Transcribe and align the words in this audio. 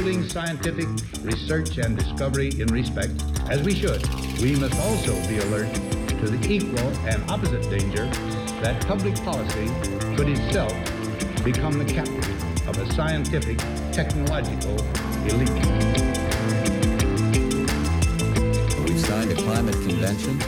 upholding 0.00 0.26
scientific 0.26 0.88
research 1.22 1.76
and 1.76 1.94
discovery 1.94 2.48
in 2.58 2.66
respect, 2.68 3.12
as 3.50 3.62
we 3.62 3.74
should, 3.74 4.00
we 4.40 4.56
must 4.56 4.74
also 4.80 5.12
be 5.28 5.36
alert 5.36 5.70
to 6.08 6.26
the 6.26 6.40
equal 6.50 6.88
and 7.06 7.22
opposite 7.30 7.60
danger 7.68 8.06
that 8.62 8.82
public 8.86 9.14
policy 9.16 9.66
could 10.16 10.26
itself 10.30 10.72
become 11.44 11.76
the 11.76 11.84
captive 11.84 12.66
of 12.66 12.78
a 12.78 12.90
scientific, 12.94 13.58
technological 13.92 14.74
elite. 15.28 15.50
We've 18.88 19.00
signed 19.00 19.32
a 19.32 19.36
climate 19.36 19.74
convention 19.86 20.40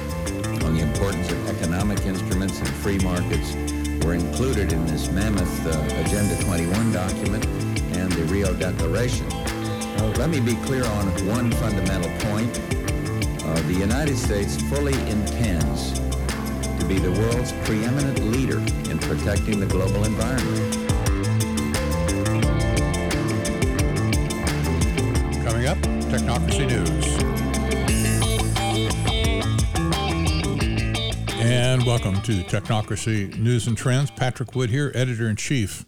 on 0.64 0.77
the 0.77 0.80
importance 0.80 1.30
of 1.30 1.61
economic 1.61 2.00
instruments 2.07 2.59
and 2.59 2.69
free 2.69 2.98
markets 3.00 3.55
were 4.03 4.14
included 4.14 4.73
in 4.73 4.87
this 4.87 5.11
mammoth 5.11 5.66
uh, 5.66 6.05
Agenda 6.06 6.42
21 6.42 6.92
document 6.92 7.45
and 7.97 8.11
the 8.12 8.25
Rio 8.25 8.55
Declaration. 8.55 9.41
Let 10.02 10.30
me 10.30 10.41
be 10.41 10.55
clear 10.66 10.84
on 10.84 11.06
one 11.27 11.51
fundamental 11.52 12.11
point. 12.29 12.59
Uh, 13.45 13.55
the 13.62 13.77
United 13.79 14.16
States 14.16 14.61
fully 14.62 14.95
intends 15.09 15.98
to 16.78 16.84
be 16.87 16.98
the 16.98 17.11
world's 17.12 17.52
preeminent 17.65 18.19
leader 18.19 18.59
in 18.91 18.98
protecting 18.98 19.61
the 19.61 19.66
global 19.66 20.05
environment. 20.05 20.75
Coming 25.45 25.66
up, 25.66 25.78
Technocracy 26.11 26.66
News. 26.69 27.23
And 31.41 31.84
welcome 31.84 32.20
to 32.23 32.42
Technocracy 32.45 33.39
News 33.39 33.66
and 33.66 33.77
Trends. 33.77 34.11
Patrick 34.11 34.55
Wood 34.55 34.70
here, 34.70 34.92
editor 34.95 35.28
in 35.28 35.36
chief. 35.36 35.84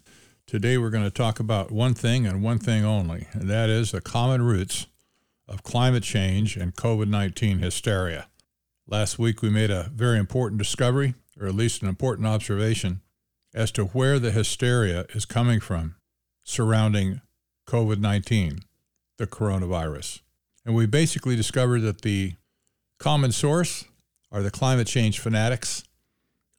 Today 0.46 0.76
we're 0.76 0.90
going 0.90 1.04
to 1.04 1.10
talk 1.10 1.40
about 1.40 1.72
one 1.72 1.94
thing 1.94 2.26
and 2.26 2.42
one 2.42 2.58
thing 2.58 2.84
only, 2.84 3.28
and 3.32 3.48
that 3.48 3.70
is 3.70 3.92
the 3.92 4.02
common 4.02 4.42
roots 4.42 4.86
of 5.48 5.62
climate 5.62 6.02
change 6.02 6.54
and 6.54 6.76
COVID 6.76 7.08
19 7.08 7.60
hysteria. 7.60 8.28
Last 8.86 9.18
week 9.18 9.40
we 9.40 9.48
made 9.48 9.70
a 9.70 9.90
very 9.94 10.18
important 10.18 10.58
discovery, 10.58 11.14
or 11.40 11.46
at 11.46 11.54
least 11.54 11.80
an 11.80 11.88
important 11.88 12.28
observation, 12.28 13.00
as 13.54 13.70
to 13.72 13.86
where 13.86 14.18
the 14.18 14.32
hysteria 14.32 15.06
is 15.14 15.24
coming 15.24 15.60
from 15.60 15.96
surrounding 16.42 17.22
COVID 17.66 17.98
19, 17.98 18.60
the 19.16 19.26
coronavirus. 19.26 20.20
And 20.66 20.74
we 20.74 20.84
basically 20.84 21.36
discovered 21.36 21.80
that 21.80 22.02
the 22.02 22.34
common 22.98 23.32
source 23.32 23.86
are 24.30 24.42
the 24.42 24.50
climate 24.50 24.88
change 24.88 25.18
fanatics 25.18 25.84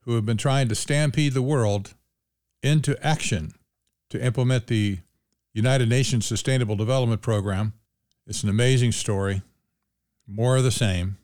who 0.02 0.16
have 0.16 0.26
been 0.26 0.38
trying 0.38 0.70
to 0.70 0.76
stampede 0.76 1.34
the 1.34 1.44
world 1.44 1.94
into 2.64 2.98
action 3.06 3.54
to 4.16 4.26
implement 4.26 4.68
the 4.68 5.00
United 5.54 5.90
Nations 5.90 6.26
Sustainable 6.26 6.76
Development 6.76 7.22
Program. 7.22 7.74
It's 8.26 8.44
an 8.44 8.50
amazing 8.50 8.92
story, 8.92 9.42
more 10.28 10.58
of 10.58 10.64
the 10.64 10.72
same. 10.72 11.18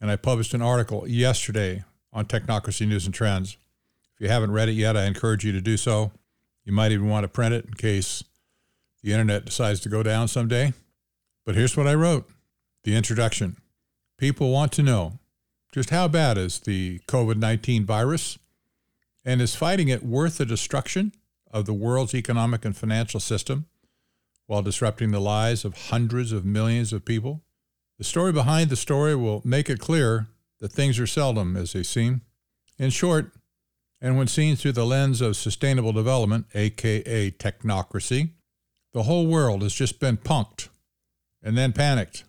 And 0.00 0.10
I 0.10 0.16
published 0.16 0.54
an 0.54 0.62
article 0.62 1.06
yesterday 1.08 1.84
on 2.12 2.26
Technocracy 2.26 2.86
News 2.86 3.06
and 3.06 3.14
Trends. 3.14 3.56
If 4.14 4.20
you 4.20 4.28
haven't 4.28 4.52
read 4.52 4.68
it 4.68 4.72
yet, 4.72 4.96
I 4.96 5.04
encourage 5.04 5.44
you 5.44 5.52
to 5.52 5.60
do 5.60 5.76
so. 5.76 6.10
You 6.64 6.72
might 6.72 6.92
even 6.92 7.08
want 7.08 7.24
to 7.24 7.28
print 7.28 7.54
it 7.54 7.64
in 7.64 7.74
case 7.74 8.24
the 9.02 9.12
internet 9.12 9.44
decides 9.44 9.80
to 9.80 9.88
go 9.88 10.02
down 10.02 10.28
someday. 10.28 10.72
But 11.44 11.54
here's 11.54 11.76
what 11.76 11.86
I 11.86 11.94
wrote 11.94 12.28
the 12.84 12.96
introduction. 12.96 13.56
People 14.18 14.50
want 14.50 14.72
to 14.72 14.82
know 14.82 15.18
just 15.72 15.90
how 15.90 16.08
bad 16.08 16.36
is 16.38 16.60
the 16.60 17.00
COVID 17.06 17.36
19 17.36 17.86
virus? 17.86 18.38
And 19.24 19.40
is 19.40 19.54
fighting 19.54 19.88
it 19.88 20.04
worth 20.04 20.38
the 20.38 20.44
destruction 20.44 21.12
of 21.52 21.66
the 21.66 21.74
world's 21.74 22.14
economic 22.14 22.64
and 22.64 22.76
financial 22.76 23.20
system 23.20 23.66
while 24.46 24.62
disrupting 24.62 25.10
the 25.10 25.20
lives 25.20 25.64
of 25.64 25.88
hundreds 25.88 26.32
of 26.32 26.44
millions 26.44 26.92
of 26.92 27.04
people? 27.04 27.42
The 27.98 28.04
story 28.04 28.32
behind 28.32 28.70
the 28.70 28.76
story 28.76 29.14
will 29.14 29.42
make 29.44 29.70
it 29.70 29.78
clear 29.78 30.28
that 30.60 30.72
things 30.72 30.98
are 30.98 31.06
seldom 31.06 31.56
as 31.56 31.72
they 31.72 31.82
seem. 31.82 32.22
In 32.78 32.90
short, 32.90 33.32
and 34.00 34.18
when 34.18 34.26
seen 34.26 34.56
through 34.56 34.72
the 34.72 34.86
lens 34.86 35.20
of 35.20 35.36
sustainable 35.36 35.92
development, 35.92 36.46
aka 36.54 37.30
technocracy, 37.30 38.30
the 38.92 39.04
whole 39.04 39.26
world 39.26 39.62
has 39.62 39.72
just 39.72 40.00
been 40.00 40.16
punked 40.16 40.68
and 41.42 41.56
then 41.56 41.72
panicked 41.72 42.24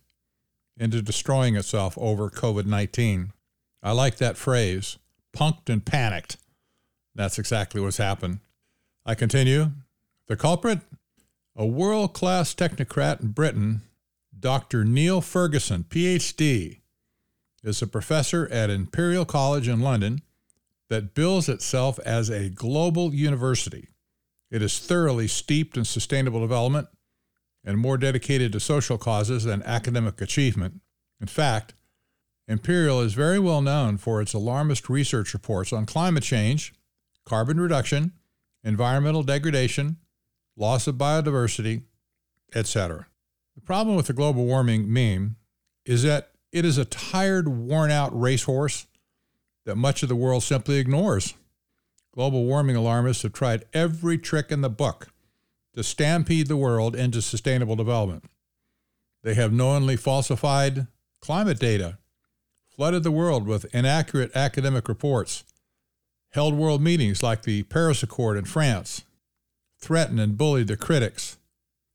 into 0.77 1.01
destroying 1.01 1.55
itself 1.55 1.97
over 1.97 2.29
COVID 2.29 2.65
19. 2.65 3.31
I 3.81 3.91
like 3.91 4.17
that 4.17 4.37
phrase, 4.37 4.97
punked 5.35 5.69
and 5.69 5.83
panicked. 5.83 6.37
That's 7.15 7.37
exactly 7.37 7.81
what's 7.81 7.97
happened. 7.97 8.39
I 9.05 9.15
continue. 9.15 9.71
The 10.27 10.37
culprit? 10.37 10.79
A 11.55 11.65
world 11.65 12.13
class 12.13 12.55
technocrat 12.55 13.21
in 13.21 13.29
Britain, 13.29 13.81
Dr. 14.37 14.85
Neil 14.85 15.19
Ferguson, 15.19 15.83
PhD, 15.83 16.79
is 17.63 17.81
a 17.81 17.87
professor 17.87 18.47
at 18.49 18.69
Imperial 18.69 19.25
College 19.25 19.67
in 19.67 19.81
London 19.81 20.21
that 20.89 21.13
bills 21.13 21.49
itself 21.49 21.99
as 22.05 22.29
a 22.29 22.49
global 22.49 23.13
university. 23.13 23.89
It 24.49 24.61
is 24.61 24.79
thoroughly 24.79 25.27
steeped 25.27 25.77
in 25.77 25.85
sustainable 25.85 26.41
development 26.41 26.87
and 27.65 27.77
more 27.77 27.97
dedicated 27.97 28.51
to 28.53 28.59
social 28.59 28.97
causes 28.97 29.43
than 29.43 29.63
academic 29.63 30.21
achievement. 30.21 30.81
In 31.19 31.27
fact, 31.27 31.73
Imperial 32.47 33.01
is 33.01 33.13
very 33.13 33.39
well 33.39 33.61
known 33.61 33.97
for 33.97 34.21
its 34.21 34.33
alarmist 34.33 34.89
research 34.89 35.33
reports 35.33 35.73
on 35.73 35.85
climate 35.85 36.23
change, 36.23 36.73
carbon 37.25 37.59
reduction, 37.59 38.13
environmental 38.63 39.23
degradation, 39.23 39.97
loss 40.55 40.87
of 40.87 40.95
biodiversity, 40.95 41.83
etc. 42.55 43.07
The 43.55 43.61
problem 43.61 43.95
with 43.95 44.07
the 44.07 44.13
global 44.13 44.45
warming 44.45 44.91
meme 44.91 45.35
is 45.85 46.03
that 46.03 46.31
it 46.51 46.65
is 46.65 46.77
a 46.77 46.85
tired, 46.85 47.47
worn 47.47 47.91
out 47.91 48.17
racehorse 48.19 48.87
that 49.65 49.75
much 49.75 50.03
of 50.03 50.09
the 50.09 50.15
world 50.15 50.43
simply 50.43 50.77
ignores. 50.77 51.33
Global 52.13 52.45
warming 52.45 52.75
alarmists 52.75 53.23
have 53.23 53.33
tried 53.33 53.65
every 53.73 54.17
trick 54.17 54.51
in 54.51 54.61
the 54.61 54.69
book 54.69 55.07
to 55.73 55.83
stampede 55.83 56.47
the 56.47 56.57
world 56.57 56.95
into 56.95 57.21
sustainable 57.21 57.75
development. 57.75 58.25
They 59.23 59.33
have 59.33 59.51
knowingly 59.51 59.95
falsified 59.95 60.87
climate 61.21 61.59
data, 61.59 61.97
flooded 62.75 63.03
the 63.03 63.11
world 63.11 63.47
with 63.47 63.73
inaccurate 63.73 64.35
academic 64.35 64.87
reports, 64.87 65.43
held 66.33 66.55
world 66.55 66.81
meetings 66.81 67.21
like 67.21 67.43
the 67.43 67.63
Paris 67.63 68.01
Accord 68.01 68.37
in 68.37 68.45
France, 68.45 69.03
threatened 69.79 70.19
and 70.19 70.37
bullied 70.37 70.67
the 70.67 70.75
critics, 70.75 71.37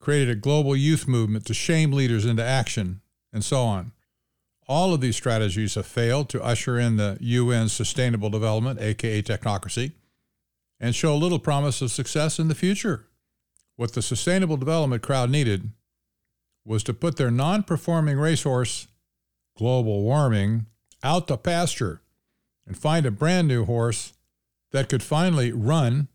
created 0.00 0.30
a 0.30 0.40
global 0.40 0.76
youth 0.76 1.08
movement 1.08 1.44
to 1.46 1.54
shame 1.54 1.92
leaders 1.92 2.24
into 2.24 2.44
action, 2.44 3.00
and 3.32 3.44
so 3.44 3.62
on. 3.62 3.92
All 4.68 4.94
of 4.94 5.00
these 5.00 5.16
strategies 5.16 5.74
have 5.74 5.86
failed 5.86 6.28
to 6.28 6.42
usher 6.42 6.78
in 6.78 6.96
the 6.96 7.16
UN 7.20 7.68
Sustainable 7.68 8.30
Development, 8.30 8.80
aka 8.80 9.22
technocracy, 9.22 9.92
and 10.78 10.94
show 10.94 11.16
little 11.16 11.40
promise 11.40 11.82
of 11.82 11.90
success 11.90 12.38
in 12.38 12.48
the 12.48 12.54
future. 12.54 13.06
What 13.74 13.94
the 13.94 14.02
Sustainable 14.02 14.56
Development 14.56 15.02
crowd 15.02 15.30
needed 15.30 15.70
was 16.64 16.84
to 16.84 16.94
put 16.94 17.16
their 17.16 17.30
non 17.30 17.64
performing 17.64 18.18
racehorse, 18.18 18.86
global 19.56 20.02
warming, 20.02 20.66
out 21.02 21.26
to 21.28 21.36
pasture 21.36 22.02
and 22.66 22.76
find 22.76 23.06
a 23.06 23.10
brand 23.10 23.48
new 23.48 23.64
horse 23.64 24.12
that 24.72 24.88
could 24.88 25.02
finally 25.02 25.52
run 25.52 26.08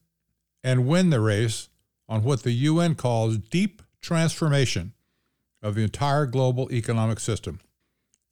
and 0.64 0.88
win 0.88 1.10
the 1.10 1.20
race 1.20 1.70
on 2.08 2.24
what 2.24 2.44
the 2.44 2.52
UN 2.52 2.96
calls 2.96 3.38
deep 3.38 3.82
transformation 4.02 4.94
of 5.62 5.76
the 5.76 5.84
entire 5.84 6.26
global 6.26 6.72
economic 6.72 7.20
system. 7.20 7.60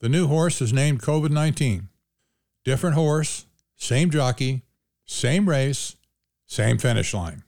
The 0.00 0.08
new 0.08 0.26
horse 0.26 0.60
is 0.60 0.72
named 0.72 1.02
COVID 1.02 1.30
19. 1.30 1.88
Different 2.64 2.94
horse, 2.94 3.46
same 3.76 4.10
jockey, 4.10 4.62
same 5.04 5.48
race, 5.48 5.96
same 6.46 6.78
finish 6.78 7.14
line. 7.14 7.42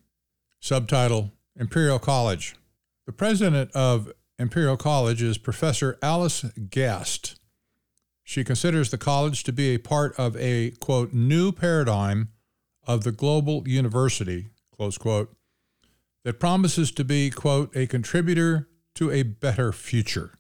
Subtitle 0.61 1.33
Imperial 1.57 1.99
College. 1.99 2.57
The 3.07 3.13
president 3.13 3.71
of 3.73 4.11
Imperial 4.39 4.77
College 4.77 5.23
is 5.23 5.39
Professor 5.39 5.99
Alice 6.03 6.45
Gast. 6.71 7.39
She 8.25 8.43
considers 8.43 8.91
the 8.91 8.99
college 8.99 9.45
to 9.45 9.53
be 9.53 9.75
a 9.75 9.79
part 9.79 10.19
of 10.19 10.37
a, 10.37 10.71
quote, 10.81 11.13
new 11.13 11.53
paradigm 11.53 12.31
of 12.87 13.05
the 13.05 13.13
global 13.13 13.67
university, 13.67 14.49
close 14.75 14.99
quote, 14.99 15.35
that 16.25 16.41
promises 16.41 16.91
to 16.93 17.05
be, 17.05 17.31
quote, 17.31 17.75
a 17.77 17.87
contributor 17.87 18.69
to 18.95 19.11
a 19.11 19.23
better 19.23 19.73
future. 19.73 20.33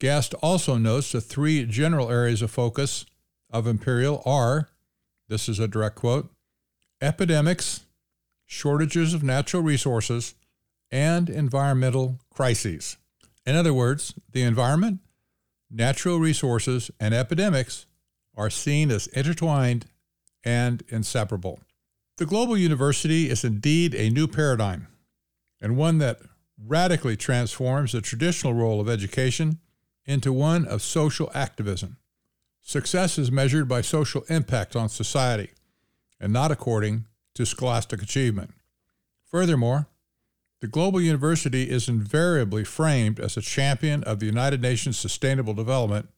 Gast 0.00 0.34
also 0.42 0.76
notes 0.76 1.12
the 1.12 1.20
three 1.20 1.64
general 1.66 2.10
areas 2.10 2.42
of 2.42 2.50
focus 2.50 3.06
of 3.50 3.66
Imperial 3.66 4.22
are, 4.26 4.70
this 5.28 5.48
is 5.48 5.58
a 5.58 5.68
direct 5.68 5.96
quote, 5.96 6.30
epidemics, 7.00 7.86
shortages 8.46 9.14
of 9.14 9.22
natural 9.22 9.62
resources, 9.62 10.34
and 10.90 11.30
environmental 11.30 12.18
crises. 12.30 12.96
In 13.46 13.56
other 13.56 13.74
words, 13.74 14.14
the 14.30 14.42
environment, 14.42 15.00
natural 15.70 16.18
resources, 16.18 16.90
and 16.98 17.14
epidemics 17.14 17.86
are 18.36 18.50
seen 18.50 18.90
as 18.90 19.06
intertwined 19.08 19.86
and 20.44 20.82
inseparable. 20.88 21.60
The 22.18 22.26
global 22.26 22.56
university 22.56 23.28
is 23.28 23.44
indeed 23.44 23.94
a 23.94 24.10
new 24.10 24.28
paradigm, 24.28 24.88
and 25.60 25.76
one 25.76 25.98
that 25.98 26.20
radically 26.62 27.16
transforms 27.16 27.92
the 27.92 28.00
traditional 28.00 28.54
role 28.54 28.80
of 28.80 28.88
education 28.88 29.58
into 30.06 30.32
one 30.32 30.66
of 30.66 30.82
social 30.82 31.30
activism. 31.34 31.96
Success 32.62 33.18
is 33.18 33.32
measured 33.32 33.68
by 33.68 33.80
social 33.80 34.24
impact 34.28 34.76
on 34.76 34.88
society 34.88 35.50
and 36.20 36.32
not 36.32 36.50
according 36.50 37.06
to 37.34 37.44
scholastic 37.44 38.02
achievement. 38.02 38.54
Furthermore, 39.24 39.88
the 40.60 40.68
global 40.68 41.00
university 41.00 41.68
is 41.68 41.88
invariably 41.88 42.64
framed 42.64 43.20
as 43.20 43.36
a 43.36 43.42
champion 43.42 44.04
of 44.04 44.20
the 44.20 44.26
United 44.26 44.62
Nations 44.62 44.98
Sustainable 44.98 45.52
Development, 45.52 46.08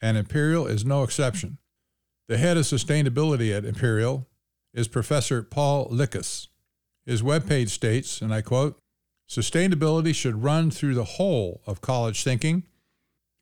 and 0.00 0.16
Imperial 0.16 0.66
is 0.66 0.84
no 0.84 1.02
exception. 1.02 1.58
The 2.28 2.38
head 2.38 2.56
of 2.56 2.64
sustainability 2.64 3.56
at 3.56 3.64
Imperial 3.64 4.26
is 4.74 4.88
Professor 4.88 5.44
Paul 5.44 5.88
Lickiss. 5.90 6.48
His 7.04 7.22
webpage 7.22 7.68
states, 7.68 8.20
and 8.20 8.34
I 8.34 8.42
quote, 8.42 8.80
Sustainability 9.28 10.12
should 10.12 10.42
run 10.42 10.72
through 10.72 10.94
the 10.94 11.04
whole 11.04 11.62
of 11.66 11.80
college 11.80 12.24
thinking 12.24 12.64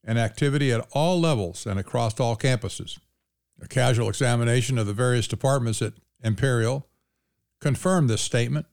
and 0.06 0.18
activity 0.18 0.70
at 0.70 0.86
all 0.92 1.18
levels 1.18 1.64
and 1.66 1.78
across 1.80 2.20
all 2.20 2.36
campuses. 2.36 2.98
A 3.62 3.68
casual 3.68 4.10
examination 4.10 4.76
of 4.76 4.86
the 4.86 4.92
various 4.92 5.26
departments 5.26 5.80
at 5.80 5.94
Imperial 6.22 6.86
confirmed 7.62 8.10
this 8.10 8.20
statement. 8.20 8.66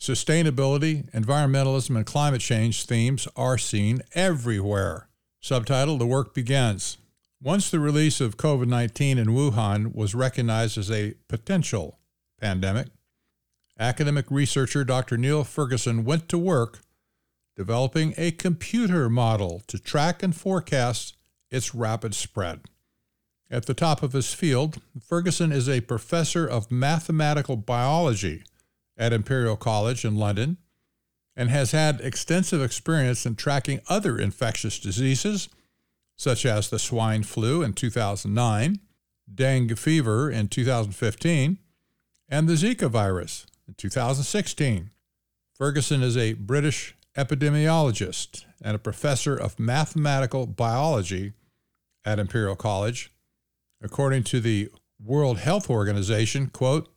Sustainability, 0.00 1.10
environmentalism, 1.12 1.94
and 1.94 2.06
climate 2.06 2.40
change 2.40 2.86
themes 2.86 3.28
are 3.36 3.58
seen 3.58 4.00
everywhere. 4.14 5.08
Subtitle 5.40 5.98
The 5.98 6.06
Work 6.06 6.32
Begins. 6.32 6.96
Once 7.44 7.72
the 7.72 7.80
release 7.80 8.20
of 8.20 8.36
COVID 8.36 8.68
19 8.68 9.18
in 9.18 9.26
Wuhan 9.26 9.92
was 9.96 10.14
recognized 10.14 10.78
as 10.78 10.92
a 10.92 11.14
potential 11.26 11.98
pandemic, 12.40 12.86
academic 13.80 14.26
researcher 14.30 14.84
Dr. 14.84 15.16
Neil 15.16 15.42
Ferguson 15.42 16.04
went 16.04 16.28
to 16.28 16.38
work 16.38 16.82
developing 17.56 18.14
a 18.16 18.30
computer 18.30 19.10
model 19.10 19.60
to 19.66 19.76
track 19.76 20.22
and 20.22 20.36
forecast 20.36 21.16
its 21.50 21.74
rapid 21.74 22.14
spread. 22.14 22.60
At 23.50 23.66
the 23.66 23.74
top 23.74 24.04
of 24.04 24.12
his 24.12 24.32
field, 24.32 24.80
Ferguson 25.04 25.50
is 25.50 25.68
a 25.68 25.80
professor 25.80 26.46
of 26.46 26.70
mathematical 26.70 27.56
biology 27.56 28.44
at 28.96 29.12
Imperial 29.12 29.56
College 29.56 30.04
in 30.04 30.14
London 30.14 30.58
and 31.34 31.50
has 31.50 31.72
had 31.72 32.00
extensive 32.02 32.62
experience 32.62 33.26
in 33.26 33.34
tracking 33.34 33.80
other 33.88 34.16
infectious 34.16 34.78
diseases, 34.78 35.48
such 36.22 36.46
as 36.46 36.70
the 36.70 36.78
swine 36.78 37.24
flu 37.24 37.62
in 37.62 37.72
2009, 37.72 38.78
dengue 39.34 39.76
fever 39.76 40.30
in 40.30 40.46
2015, 40.46 41.58
and 42.28 42.48
the 42.48 42.52
Zika 42.52 42.88
virus 42.88 43.44
in 43.66 43.74
2016. 43.74 44.90
Ferguson 45.52 46.00
is 46.00 46.16
a 46.16 46.34
British 46.34 46.94
epidemiologist 47.16 48.44
and 48.62 48.76
a 48.76 48.78
professor 48.78 49.36
of 49.36 49.58
mathematical 49.58 50.46
biology 50.46 51.32
at 52.04 52.20
Imperial 52.20 52.54
College. 52.54 53.12
According 53.82 54.22
to 54.24 54.38
the 54.38 54.70
World 55.04 55.38
Health 55.38 55.68
Organization, 55.68 56.46
quote, 56.46 56.88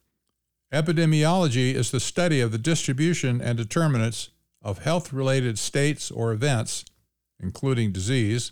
epidemiology 0.72 1.74
is 1.74 1.90
the 1.90 2.00
study 2.00 2.42
of 2.42 2.52
the 2.52 2.60
distribution 2.60 3.42
and 3.42 3.58
determinants 3.58 4.30
of 4.62 4.84
health-related 4.84 5.58
states 5.58 6.12
or 6.12 6.32
events, 6.32 6.86
including 7.40 7.92
disease, 7.92 8.52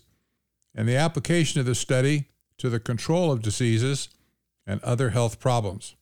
and 0.75 0.87
the 0.87 0.95
application 0.95 1.59
of 1.59 1.65
the 1.65 1.75
study 1.75 2.25
to 2.57 2.69
the 2.69 2.79
control 2.79 3.31
of 3.31 3.41
diseases 3.41 4.09
and 4.65 4.81
other 4.83 5.09
health 5.09 5.39
problems. 5.39 5.95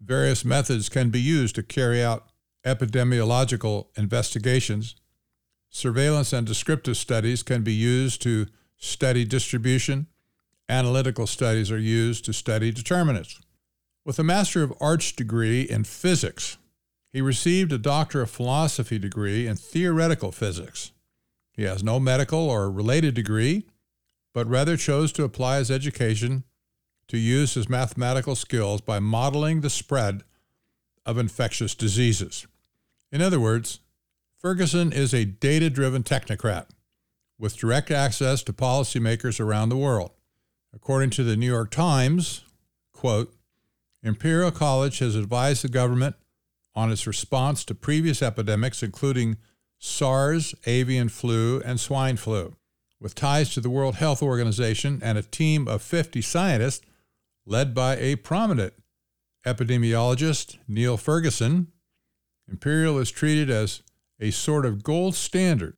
Various 0.00 0.44
methods 0.44 0.88
can 0.88 1.10
be 1.10 1.20
used 1.20 1.54
to 1.54 1.62
carry 1.62 2.02
out 2.02 2.26
epidemiological 2.64 3.86
investigations. 3.96 4.96
Surveillance 5.70 6.32
and 6.32 6.46
descriptive 6.46 6.96
studies 6.96 7.42
can 7.42 7.62
be 7.62 7.72
used 7.72 8.20
to 8.22 8.46
study 8.76 9.24
distribution. 9.24 10.06
Analytical 10.68 11.26
studies 11.26 11.70
are 11.70 11.78
used 11.78 12.24
to 12.24 12.32
study 12.32 12.70
determinants. 12.70 13.40
With 14.04 14.18
a 14.18 14.24
Master 14.24 14.62
of 14.62 14.74
Arts 14.80 15.12
degree 15.12 15.62
in 15.62 15.84
physics, 15.84 16.58
he 17.12 17.20
received 17.20 17.72
a 17.72 17.78
Doctor 17.78 18.22
of 18.22 18.30
Philosophy 18.30 18.98
degree 18.98 19.46
in 19.46 19.56
theoretical 19.56 20.32
physics. 20.32 20.92
He 21.52 21.64
has 21.64 21.84
no 21.84 22.00
medical 22.00 22.48
or 22.50 22.70
related 22.70 23.14
degree, 23.14 23.66
but 24.32 24.48
rather 24.48 24.76
chose 24.76 25.12
to 25.12 25.24
apply 25.24 25.58
his 25.58 25.70
education 25.70 26.44
to 27.08 27.18
use 27.18 27.54
his 27.54 27.68
mathematical 27.68 28.34
skills 28.34 28.80
by 28.80 28.98
modeling 28.98 29.60
the 29.60 29.70
spread 29.70 30.22
of 31.04 31.18
infectious 31.18 31.74
diseases. 31.74 32.46
In 33.10 33.20
other 33.20 33.40
words, 33.40 33.80
Ferguson 34.38 34.92
is 34.92 35.12
a 35.12 35.24
data 35.24 35.68
driven 35.68 36.02
technocrat 36.02 36.66
with 37.38 37.56
direct 37.56 37.90
access 37.90 38.42
to 38.44 38.52
policymakers 38.52 39.38
around 39.38 39.68
the 39.68 39.76
world. 39.76 40.12
According 40.74 41.10
to 41.10 41.24
the 41.24 41.36
New 41.36 41.46
York 41.46 41.70
Times, 41.70 42.44
quote, 42.92 43.34
Imperial 44.02 44.50
College 44.50 45.00
has 45.00 45.14
advised 45.14 45.62
the 45.62 45.68
government 45.68 46.16
on 46.74 46.90
its 46.90 47.06
response 47.06 47.64
to 47.64 47.74
previous 47.74 48.22
epidemics, 48.22 48.82
including 48.82 49.36
SARS, 49.78 50.54
avian 50.66 51.08
flu, 51.08 51.60
and 51.64 51.78
swine 51.78 52.16
flu. 52.16 52.56
With 53.02 53.16
ties 53.16 53.50
to 53.54 53.60
the 53.60 53.68
World 53.68 53.96
Health 53.96 54.22
Organization 54.22 55.00
and 55.02 55.18
a 55.18 55.22
team 55.22 55.66
of 55.66 55.82
50 55.82 56.22
scientists, 56.22 56.86
led 57.44 57.74
by 57.74 57.96
a 57.96 58.14
prominent 58.14 58.74
epidemiologist, 59.44 60.56
Neil 60.68 60.96
Ferguson, 60.96 61.72
Imperial 62.48 62.98
is 62.98 63.10
treated 63.10 63.50
as 63.50 63.82
a 64.20 64.30
sort 64.30 64.64
of 64.64 64.84
gold 64.84 65.16
standard. 65.16 65.76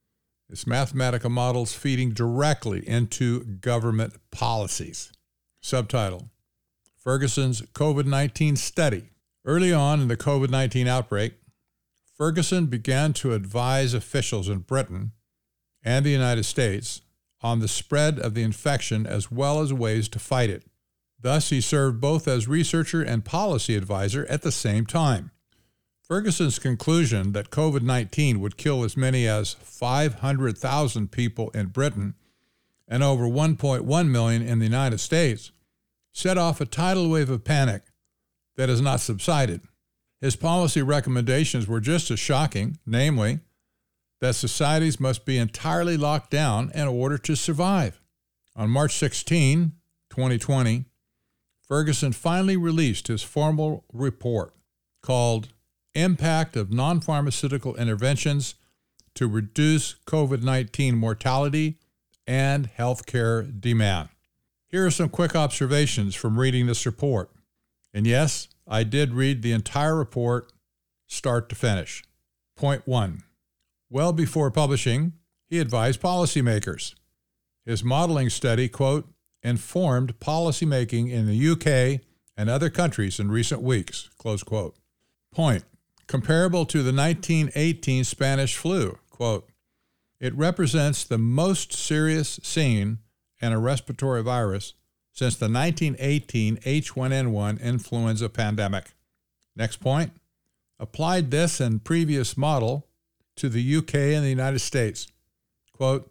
Its 0.50 0.66
mathematical 0.66 1.30
models 1.30 1.72
feeding 1.72 2.10
directly 2.10 2.86
into 2.86 3.44
government 3.44 4.16
policies. 4.30 5.10
Subtitle 5.62 6.28
Ferguson's 6.94 7.62
COVID 7.62 8.04
19 8.04 8.56
study. 8.56 9.08
Early 9.46 9.72
on 9.72 10.02
in 10.02 10.08
the 10.08 10.16
COVID 10.18 10.50
19 10.50 10.86
outbreak, 10.86 11.36
Ferguson 12.18 12.66
began 12.66 13.14
to 13.14 13.32
advise 13.32 13.94
officials 13.94 14.46
in 14.46 14.58
Britain 14.58 15.12
and 15.82 16.04
the 16.04 16.10
United 16.10 16.44
States 16.44 17.00
on 17.44 17.60
the 17.60 17.68
spread 17.68 18.18
of 18.18 18.34
the 18.34 18.42
infection 18.42 19.06
as 19.06 19.30
well 19.30 19.60
as 19.60 19.72
ways 19.72 20.08
to 20.08 20.18
fight 20.18 20.50
it. 20.50 20.64
Thus, 21.20 21.50
he 21.50 21.60
served 21.60 22.00
both 22.00 22.26
as 22.26 22.48
researcher 22.48 23.02
and 23.02 23.24
policy 23.24 23.76
advisor 23.76 24.26
at 24.28 24.42
the 24.42 24.50
same 24.50 24.86
time. 24.86 25.30
Ferguson's 26.02 26.58
conclusion 26.58 27.32
that 27.32 27.50
COVID 27.50 27.82
19 27.82 28.40
would 28.40 28.56
kill 28.56 28.82
as 28.82 28.96
many 28.96 29.28
as 29.28 29.54
500,000 29.54 31.10
people 31.12 31.50
in 31.50 31.66
Britain 31.66 32.14
and 32.88 33.02
over 33.02 33.24
1.1 33.24 34.08
million 34.08 34.42
in 34.42 34.58
the 34.58 34.66
United 34.66 34.98
States 34.98 35.52
set 36.12 36.38
off 36.38 36.60
a 36.60 36.66
tidal 36.66 37.08
wave 37.08 37.30
of 37.30 37.44
panic 37.44 37.82
that 38.56 38.68
has 38.68 38.80
not 38.80 39.00
subsided. 39.00 39.62
His 40.20 40.36
policy 40.36 40.82
recommendations 40.82 41.66
were 41.66 41.80
just 41.80 42.10
as 42.10 42.18
shocking, 42.18 42.78
namely, 42.86 43.40
that 44.24 44.34
societies 44.34 44.98
must 44.98 45.26
be 45.26 45.36
entirely 45.36 45.98
locked 45.98 46.30
down 46.30 46.72
in 46.74 46.88
order 46.88 47.18
to 47.18 47.36
survive. 47.36 48.00
On 48.56 48.70
March 48.70 48.94
16, 48.94 49.72
2020, 50.08 50.86
Ferguson 51.68 52.12
finally 52.12 52.56
released 52.56 53.08
his 53.08 53.22
formal 53.22 53.84
report 53.92 54.54
called 55.02 55.48
Impact 55.94 56.56
of 56.56 56.72
Non 56.72 57.02
Pharmaceutical 57.02 57.76
Interventions 57.76 58.54
to 59.14 59.28
Reduce 59.28 59.96
COVID 60.06 60.42
19 60.42 60.96
Mortality 60.96 61.78
and 62.26 62.70
Healthcare 62.78 63.60
Demand. 63.60 64.08
Here 64.68 64.86
are 64.86 64.90
some 64.90 65.10
quick 65.10 65.36
observations 65.36 66.14
from 66.14 66.38
reading 66.38 66.64
this 66.64 66.86
report. 66.86 67.30
And 67.92 68.06
yes, 68.06 68.48
I 68.66 68.84
did 68.84 69.12
read 69.12 69.42
the 69.42 69.52
entire 69.52 69.94
report, 69.94 70.50
start 71.06 71.50
to 71.50 71.54
finish. 71.54 72.02
Point 72.56 72.86
one 72.86 73.22
Well 73.90 74.12
before 74.12 74.50
publishing, 74.50 75.12
he 75.46 75.58
advised 75.58 76.00
policymakers. 76.00 76.94
His 77.64 77.84
modeling 77.84 78.30
study, 78.30 78.68
quote, 78.68 79.08
informed 79.42 80.18
policymaking 80.20 81.10
in 81.10 81.26
the 81.26 81.48
UK 81.50 82.00
and 82.36 82.50
other 82.50 82.70
countries 82.70 83.20
in 83.20 83.30
recent 83.30 83.62
weeks. 83.62 84.10
Close 84.18 84.42
quote. 84.42 84.76
Point. 85.32 85.64
Comparable 86.06 86.66
to 86.66 86.78
the 86.78 86.92
1918 86.92 88.04
Spanish 88.04 88.56
flu, 88.56 88.98
quote, 89.10 89.48
it 90.20 90.34
represents 90.34 91.04
the 91.04 91.18
most 91.18 91.72
serious 91.72 92.40
seen 92.42 92.98
in 93.40 93.52
a 93.52 93.58
respiratory 93.58 94.22
virus 94.22 94.74
since 95.12 95.36
the 95.36 95.48
1918 95.48 96.56
H1N1 96.58 97.60
influenza 97.60 98.28
pandemic. 98.28 98.94
Next 99.54 99.76
point. 99.76 100.12
Applied 100.80 101.30
this 101.30 101.60
and 101.60 101.84
previous 101.84 102.36
model 102.36 102.86
to 103.36 103.48
the 103.48 103.76
UK 103.76 103.94
and 103.94 104.24
the 104.24 104.30
United 104.30 104.60
States. 104.60 105.06
Quote, 105.72 106.10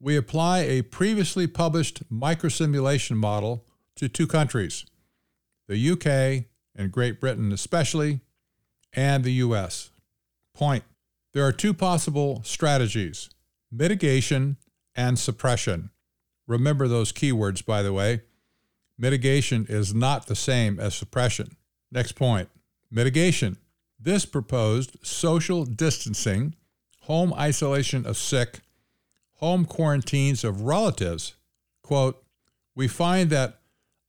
we 0.00 0.16
apply 0.16 0.60
a 0.60 0.82
previously 0.82 1.46
published 1.46 2.08
microsimulation 2.12 3.16
model 3.16 3.64
to 3.96 4.08
two 4.08 4.26
countries, 4.26 4.84
the 5.66 5.90
UK 5.90 6.46
and 6.76 6.92
Great 6.92 7.20
Britain 7.20 7.52
especially, 7.52 8.20
and 8.92 9.24
the 9.24 9.32
US. 9.32 9.90
Point 10.54 10.84
There 11.32 11.44
are 11.44 11.52
two 11.52 11.74
possible 11.74 12.42
strategies 12.44 13.30
mitigation 13.70 14.56
and 14.94 15.18
suppression. 15.18 15.90
Remember 16.46 16.88
those 16.88 17.12
keywords, 17.12 17.64
by 17.64 17.82
the 17.82 17.92
way. 17.92 18.22
Mitigation 18.96 19.66
is 19.68 19.94
not 19.94 20.26
the 20.26 20.34
same 20.34 20.80
as 20.80 20.94
suppression. 20.94 21.56
Next 21.92 22.12
point 22.12 22.48
mitigation. 22.90 23.58
This 24.00 24.24
proposed 24.24 24.96
social 25.02 25.64
distancing, 25.64 26.54
home 27.02 27.34
isolation 27.34 28.06
of 28.06 28.16
sick, 28.16 28.60
home 29.34 29.64
quarantines 29.64 30.44
of 30.44 30.62
relatives, 30.62 31.34
quote, 31.82 32.22
we 32.74 32.86
find 32.86 33.30
that 33.30 33.58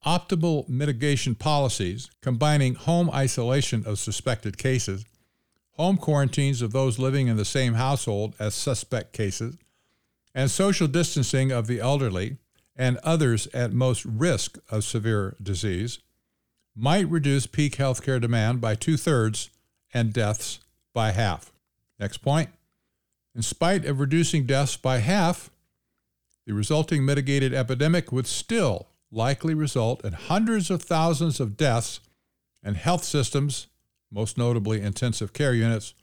optimal 0.06 0.70
mitigation 0.70 1.34
policies 1.36 2.10
combining 2.22 2.76
home 2.76 3.10
isolation 3.10 3.84
of 3.86 4.00
suspected 4.00 4.58
cases, 4.58 5.06
home 5.72 5.98
quarantines 5.98 6.62
of 6.62 6.72
those 6.72 7.00
living 7.00 7.28
in 7.28 7.38
the 7.38 7.46
same 7.46 7.74
household 7.74 8.36
as 8.40 8.54
suspect 8.54 9.12
cases, 9.12 9.58
and 10.36 10.52
social 10.52 10.88
distancing 10.88 11.52
of 11.52 11.68
the 11.68 11.80
elderly 11.80 12.38
and 12.76 12.98
others 12.98 13.48
at 13.48 13.74
most 13.74 14.06
risk 14.06 14.58
of 14.70 14.84
severe 14.84 15.36
disease 15.42 16.00
might 16.76 17.10
reduce 17.10 17.48
peak 17.48 17.76
healthcare 17.76 18.22
demand 18.22 18.62
by 18.62 18.76
two 18.76 18.96
thirds 18.96 19.50
and 19.94 20.14
deaths 20.14 20.60
by 20.94 21.12
half. 21.12 21.52
Next 22.00 22.18
point. 22.18 22.50
In 23.36 23.42
spite 23.42 23.86
of 23.86 24.00
reducing 24.00 24.46
deaths 24.46 24.76
by 24.76 24.98
half, 24.98 25.50
the 26.46 26.54
resulting 26.54 27.06
mitigated 27.06 27.54
epidemic 27.54 28.12
would 28.12 28.28
still 28.28 28.88
likely 29.12 29.54
result 29.54 30.04
in 30.04 30.14
hundreds 30.14 30.70
of 30.70 30.82
thousands 30.82 31.40
of 31.40 31.58
deaths 31.58 32.00
and 32.64 32.78
health 32.78 33.04
systems, 33.04 33.68
most 34.12 34.38
notably 34.38 34.82
intensive 34.82 35.34
care 35.34 35.54
units, 35.54 35.94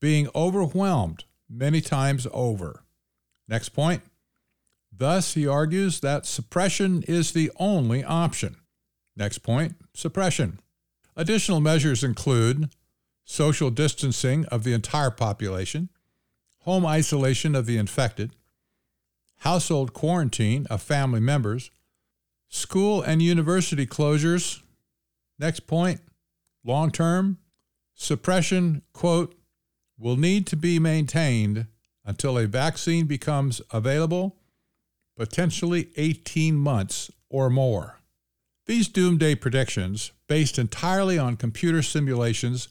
being 0.00 0.28
overwhelmed 0.34 1.24
many 1.48 1.80
times 1.80 2.26
over. 2.32 2.82
Next 3.46 3.70
point. 3.70 4.02
Thus, 4.92 5.34
he 5.34 5.46
argues 5.46 6.00
that 6.00 6.26
suppression 6.26 7.04
is 7.06 7.32
the 7.32 7.50
only 7.56 8.02
option. 8.02 8.56
Next 9.16 9.38
point 9.38 9.76
suppression. 9.94 10.60
Additional 11.16 11.60
measures 11.60 12.04
include 12.04 12.70
social 13.28 13.70
distancing 13.70 14.46
of 14.46 14.64
the 14.64 14.72
entire 14.72 15.10
population, 15.10 15.90
home 16.60 16.86
isolation 16.86 17.54
of 17.54 17.66
the 17.66 17.76
infected, 17.76 18.34
household 19.40 19.92
quarantine 19.92 20.66
of 20.70 20.80
family 20.80 21.20
members, 21.20 21.70
school 22.48 23.02
and 23.02 23.20
university 23.20 23.86
closures. 23.86 24.62
Next 25.38 25.66
point 25.66 26.00
long 26.64 26.90
term, 26.90 27.36
suppression, 27.94 28.80
quote, 28.94 29.36
will 29.98 30.16
need 30.16 30.46
to 30.46 30.56
be 30.56 30.78
maintained 30.78 31.66
until 32.06 32.38
a 32.38 32.46
vaccine 32.46 33.04
becomes 33.04 33.60
available, 33.70 34.36
potentially 35.18 35.90
18 35.96 36.54
months 36.56 37.10
or 37.28 37.50
more. 37.50 38.00
These 38.64 38.88
doomsday 38.88 39.34
predictions, 39.34 40.12
based 40.28 40.58
entirely 40.58 41.18
on 41.18 41.36
computer 41.36 41.82
simulations 41.82 42.68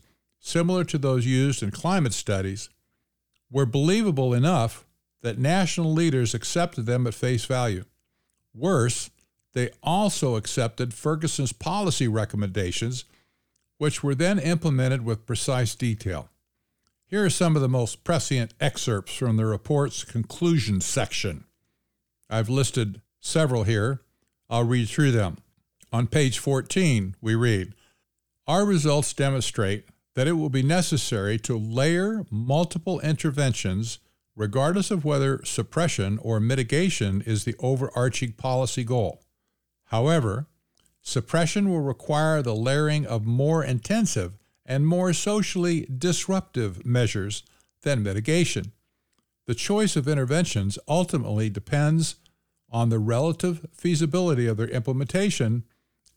similar 0.48 0.86
to 0.86 0.98
those 0.98 1.26
used 1.26 1.62
in 1.62 1.72
climate 1.72 2.14
studies, 2.14 2.70
were 3.52 3.66
believable 3.66 4.34
enough 4.34 4.86
that 5.22 5.38
national 5.38 5.92
leaders 5.92 6.34
accepted 6.34 6.86
them 6.86 7.06
at 7.06 7.14
face 7.14 7.46
value. 7.46 7.84
Worse, 8.54 9.10
they 9.54 9.72
also 9.84 10.36
accepted 10.36 10.94
Ferguson's 10.94 11.52
policy 11.52 12.08
recommendations, 12.08 13.06
which 13.78 14.04
were 14.04 14.16
then 14.16 14.40
implemented 14.40 15.04
with 15.04 15.26
precise 15.26 15.76
detail. 15.76 16.30
Here 17.08 17.26
are 17.26 17.30
some 17.30 17.56
of 17.56 17.62
the 17.62 17.70
most 17.70 18.04
prescient 18.04 18.54
excerpts 18.60 19.16
from 19.16 19.38
the 19.38 19.46
report's 19.46 20.04
conclusion 20.04 20.80
section. 20.82 21.44
I've 22.30 22.50
listed 22.50 23.02
several 23.20 23.64
here. 23.64 24.02
I'll 24.50 24.64
read 24.64 24.88
through 24.88 25.12
them. 25.12 25.38
On 25.92 26.08
page 26.08 26.40
14, 26.40 27.16
we 27.22 27.36
read 27.36 27.74
Our 28.48 28.66
results 28.66 29.14
demonstrate 29.14 29.86
that 30.18 30.28
it 30.28 30.34
will 30.34 30.50
be 30.50 30.64
necessary 30.64 31.38
to 31.38 31.56
layer 31.56 32.26
multiple 32.32 33.00
interventions, 33.02 34.00
regardless 34.36 34.90
of 34.90 35.06
whether 35.06 35.46
suppression 35.46 36.18
or 36.24 36.40
mitigation 36.40 37.22
is 37.22 37.44
the 37.44 37.54
overarching 37.60 38.32
policy 38.32 38.84
goal. 38.84 39.22
However, 39.86 40.48
suppression 41.04 41.70
will 41.70 41.82
require 41.82 42.42
the 42.42 42.56
layering 42.56 43.06
of 43.06 43.28
more 43.28 43.64
intensive 43.64 44.40
and 44.66 44.88
more 44.88 45.14
socially 45.14 45.86
disruptive 45.96 46.84
measures 46.84 47.44
than 47.84 48.02
mitigation. 48.02 48.72
The 49.46 49.54
choice 49.54 49.96
of 49.96 50.08
interventions 50.08 50.80
ultimately 50.88 51.52
depends 51.52 52.16
on 52.72 52.90
the 52.90 52.98
relative 52.98 53.68
feasibility 53.72 54.48
of 54.48 54.58
their 54.58 54.70
implementation 54.70 55.64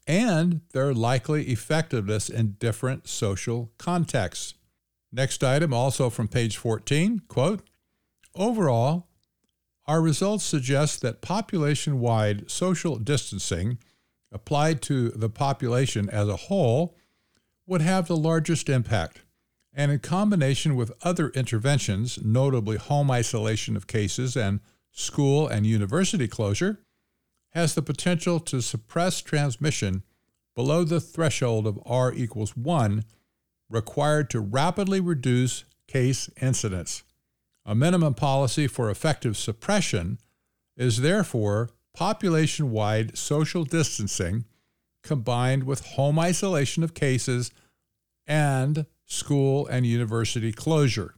and 0.07 0.61
their 0.73 0.93
likely 0.93 1.47
effectiveness 1.49 2.29
in 2.29 2.57
different 2.59 3.09
social 3.09 3.71
contexts. 3.79 4.55
Next 5.13 5.43
item, 5.43 5.73
also 5.75 6.11
from 6.11 6.29
page 6.29 6.57
14, 6.57 7.23
quote, 7.29 7.69
Overall, 8.35 9.09
our 9.87 10.01
results 10.01 10.45
suggest 10.45 11.01
that 11.03 11.21
population 11.21 11.99
wide 12.01 12.51
social 12.51 12.97
distancing 12.97 13.79
applied 14.31 14.81
to 14.83 15.11
the 15.11 15.29
population 15.29 16.09
as 16.09 16.29
a 16.29 16.37
whole 16.37 16.97
would 17.67 17.81
have 17.81 18.07
the 18.07 18.17
largest 18.17 18.69
impact. 18.69 19.23
And 19.73 19.91
in 19.91 19.99
combination 20.01 20.77
with 20.77 20.93
other 21.03 21.31
interventions, 21.31 22.19
notably 22.23 22.77
home 22.77 23.11
isolation 23.11 23.77
of 23.77 23.87
cases 23.87 24.37
and 24.37 24.61
school 24.93 25.47
and 25.47 25.67
university 25.67 26.29
closure, 26.29 26.81
has 27.51 27.75
the 27.75 27.83
potential 27.83 28.41
to 28.41 28.61
suppress 28.61 29.21
transmission 29.21 30.03
below 30.55 30.85
the 30.85 31.01
threshold 31.01 31.67
of 31.67 31.79
R 31.85 32.13
equals 32.13 32.57
1 32.57 33.05
required 33.69 34.31
to 34.31 34.41
rapidly 34.41 35.01
reduce 35.01 35.65
case 35.87 36.29
incidence. 36.41 37.03
A 37.65 37.75
minimum 37.75 38.15
policy 38.15 38.67
for 38.67 38.91
effective 38.91 39.37
suppression 39.37 40.19
is 40.77 41.01
therefore 41.01 41.71
population 41.95 42.71
wide 42.71 43.17
social 43.17 43.65
distancing 43.65 44.45
combined 45.03 45.65
with 45.65 45.87
home 45.87 46.19
isolation 46.19 46.83
of 46.83 46.95
cases 46.95 47.51
and 48.27 48.87
school 49.07 49.67
and 49.67 49.87
university 49.87 50.53
closure. 50.53 51.15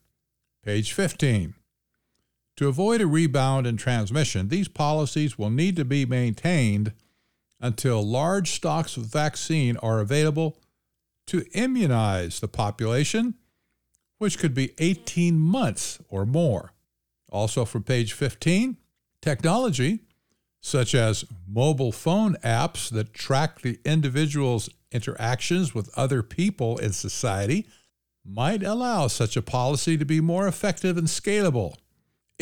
Page 0.65 0.93
15. 0.93 1.55
To 2.57 2.69
avoid 2.69 3.01
a 3.01 3.07
rebound 3.07 3.67
in 3.67 3.77
transmission, 3.77 4.49
these 4.49 4.69
policies 4.69 5.39
will 5.39 5.51
need 5.51 5.77
to 5.77 5.85
be 5.85 6.05
maintained 6.05 6.93
until 7.61 8.03
large 8.03 8.51
stocks 8.51 8.97
of 8.97 9.05
vaccine 9.05 9.77
are 9.79 10.01
available 10.01 10.59
to 11.29 11.45
immunize 11.53 12.41
the 12.41 12.49
population, 12.49 13.35
which 14.19 14.39
could 14.39 14.55
be 14.55 14.75
18 14.79 15.39
months 15.39 15.99
or 16.09 16.27
more. 16.27 16.73
Also, 17.31 17.65
from 17.65 17.83
page 17.83 18.13
15, 18.13 18.77
technology 19.23 20.01
such 20.63 20.95
as 20.95 21.25
mobile 21.47 21.93
phone 21.93 22.37
apps 22.45 22.89
that 22.89 23.13
track 23.13 23.61
the 23.61 23.81
individual's 23.85 24.71
interactions 24.93 25.75
with 25.75 25.91
other 25.99 26.23
people 26.23 26.79
in 26.79 26.93
society, 26.93 27.67
might 28.25 28.63
allow 28.63 29.09
such 29.09 29.37
a 29.37 29.43
policy 29.43 29.99
to 29.99 30.05
be 30.05 30.21
more 30.21 30.47
effective 30.47 30.97
and 30.97 31.09
scalable 31.09 31.75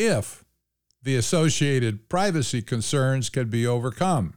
if 0.01 0.43
the 1.03 1.15
associated 1.15 2.09
privacy 2.09 2.61
concerns 2.61 3.29
can 3.29 3.49
be 3.49 3.65
overcome. 3.65 4.35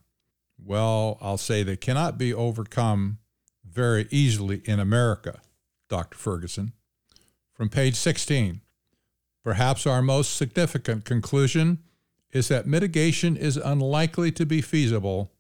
Well, 0.59 1.19
I'll 1.21 1.39
say 1.39 1.63
they 1.63 1.77
cannot 1.77 2.17
be 2.17 2.33
overcome 2.33 3.19
very 3.65 4.07
easily 4.11 4.63
in 4.65 4.81
America, 4.81 5.41
Dr. 5.89 6.17
Ferguson. 6.17 6.73
From 7.53 7.69
page 7.69 7.97
16, 7.97 8.61
perhaps 9.43 9.87
our 9.87 10.03
most 10.03 10.37
significant 10.37 11.05
conclusion 11.05 11.79
is 12.33 12.49
that 12.49 12.67
mitigation 12.67 13.37
is 13.37 13.57
unlikely 13.57 14.33
to 14.33 14.47
be 14.47 14.61
feasible 14.61 15.33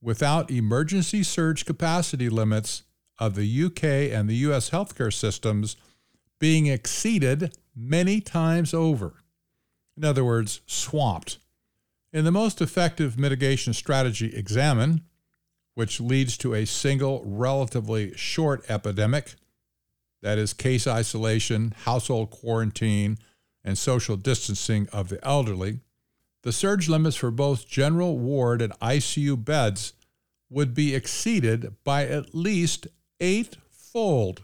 without 0.00 0.50
emergency 0.50 1.22
surge 1.22 1.64
capacity 1.64 2.28
limits 2.28 2.82
of 3.18 3.34
the 3.34 3.64
UK 3.64 4.12
and 4.12 4.28
the 4.28 4.36
US 4.36 4.70
healthcare 4.70 5.12
systems 5.12 5.76
being 6.40 6.66
exceeded 6.66 7.56
many 7.74 8.20
times 8.20 8.74
over. 8.74 9.21
In 9.96 10.04
other 10.04 10.24
words, 10.24 10.60
swamped. 10.66 11.38
In 12.12 12.24
the 12.24 12.32
most 12.32 12.60
effective 12.60 13.18
mitigation 13.18 13.72
strategy 13.72 14.34
examined, 14.34 15.02
which 15.74 16.00
leads 16.00 16.36
to 16.38 16.54
a 16.54 16.66
single 16.66 17.22
relatively 17.24 18.14
short 18.16 18.64
epidemic, 18.68 19.34
that 20.20 20.38
is, 20.38 20.52
case 20.52 20.86
isolation, 20.86 21.74
household 21.84 22.30
quarantine, 22.30 23.18
and 23.64 23.78
social 23.78 24.16
distancing 24.16 24.88
of 24.92 25.08
the 25.08 25.24
elderly, 25.24 25.80
the 26.42 26.52
surge 26.52 26.88
limits 26.88 27.16
for 27.16 27.30
both 27.30 27.68
general 27.68 28.18
ward 28.18 28.60
and 28.60 28.72
ICU 28.80 29.42
beds 29.42 29.92
would 30.50 30.74
be 30.74 30.94
exceeded 30.94 31.74
by 31.84 32.06
at 32.06 32.34
least 32.34 32.86
eightfold. 33.20 34.42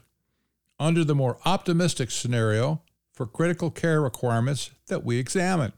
Under 0.80 1.04
the 1.04 1.14
more 1.14 1.38
optimistic 1.44 2.10
scenario 2.10 2.82
for 3.18 3.26
critical 3.26 3.68
care 3.72 4.00
requirements 4.00 4.70
that 4.86 5.04
we 5.04 5.18
examine. 5.18 5.72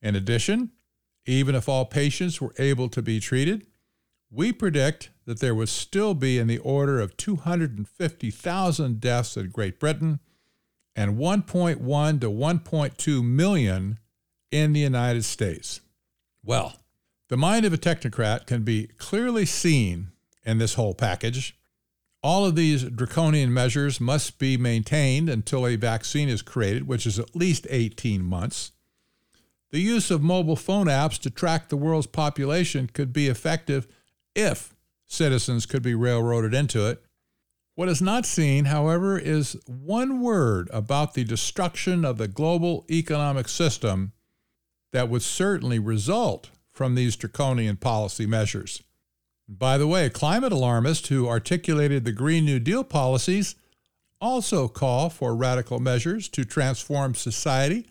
In 0.00 0.16
addition, 0.16 0.70
even 1.26 1.54
if 1.54 1.68
all 1.68 1.84
patients 1.84 2.40
were 2.40 2.54
able 2.58 2.88
to 2.88 3.02
be 3.02 3.20
treated, 3.20 3.66
we 4.30 4.50
predict 4.50 5.10
that 5.26 5.40
there 5.40 5.54
would 5.54 5.68
still 5.68 6.14
be 6.14 6.38
in 6.38 6.46
the 6.46 6.56
order 6.56 6.98
of 6.98 7.18
250,000 7.18 8.98
deaths 8.98 9.36
in 9.36 9.50
Great 9.50 9.78
Britain 9.78 10.20
and 10.96 11.18
1.1 11.18 12.20
to 12.22 12.30
1.2 12.30 13.24
million 13.24 13.98
in 14.50 14.72
the 14.72 14.80
United 14.80 15.26
States. 15.26 15.82
Well, 16.42 16.76
the 17.28 17.36
mind 17.36 17.66
of 17.66 17.74
a 17.74 17.78
technocrat 17.78 18.46
can 18.46 18.62
be 18.62 18.86
clearly 18.96 19.44
seen 19.44 20.12
in 20.46 20.56
this 20.56 20.74
whole 20.74 20.94
package. 20.94 21.59
All 22.22 22.44
of 22.44 22.54
these 22.54 22.84
draconian 22.84 23.52
measures 23.52 24.00
must 24.00 24.38
be 24.38 24.56
maintained 24.58 25.30
until 25.30 25.66
a 25.66 25.76
vaccine 25.76 26.28
is 26.28 26.42
created, 26.42 26.86
which 26.86 27.06
is 27.06 27.18
at 27.18 27.34
least 27.34 27.66
18 27.70 28.22
months. 28.22 28.72
The 29.70 29.80
use 29.80 30.10
of 30.10 30.20
mobile 30.22 30.56
phone 30.56 30.86
apps 30.86 31.18
to 31.20 31.30
track 31.30 31.68
the 31.68 31.76
world's 31.76 32.06
population 32.06 32.90
could 32.92 33.12
be 33.12 33.28
effective 33.28 33.86
if 34.34 34.74
citizens 35.06 35.64
could 35.64 35.82
be 35.82 35.94
railroaded 35.94 36.52
into 36.52 36.86
it. 36.86 37.02
What 37.74 37.88
is 37.88 38.02
not 38.02 38.26
seen, 38.26 38.66
however, 38.66 39.18
is 39.18 39.56
one 39.66 40.20
word 40.20 40.68
about 40.72 41.14
the 41.14 41.24
destruction 41.24 42.04
of 42.04 42.18
the 42.18 42.28
global 42.28 42.84
economic 42.90 43.48
system 43.48 44.12
that 44.92 45.08
would 45.08 45.22
certainly 45.22 45.78
result 45.78 46.50
from 46.70 46.94
these 46.94 47.16
draconian 47.16 47.76
policy 47.76 48.26
measures. 48.26 48.82
By 49.58 49.78
the 49.78 49.88
way, 49.88 50.08
climate 50.08 50.52
alarmists 50.52 51.08
who 51.08 51.28
articulated 51.28 52.04
the 52.04 52.12
Green 52.12 52.44
New 52.44 52.60
Deal 52.60 52.84
policies 52.84 53.56
also 54.20 54.68
call 54.68 55.10
for 55.10 55.34
radical 55.34 55.80
measures 55.80 56.28
to 56.28 56.44
transform 56.44 57.16
society, 57.16 57.88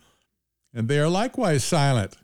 and 0.74 0.88
they 0.88 1.00
are 1.00 1.10
likewise 1.10 1.66
silent 1.66 2.16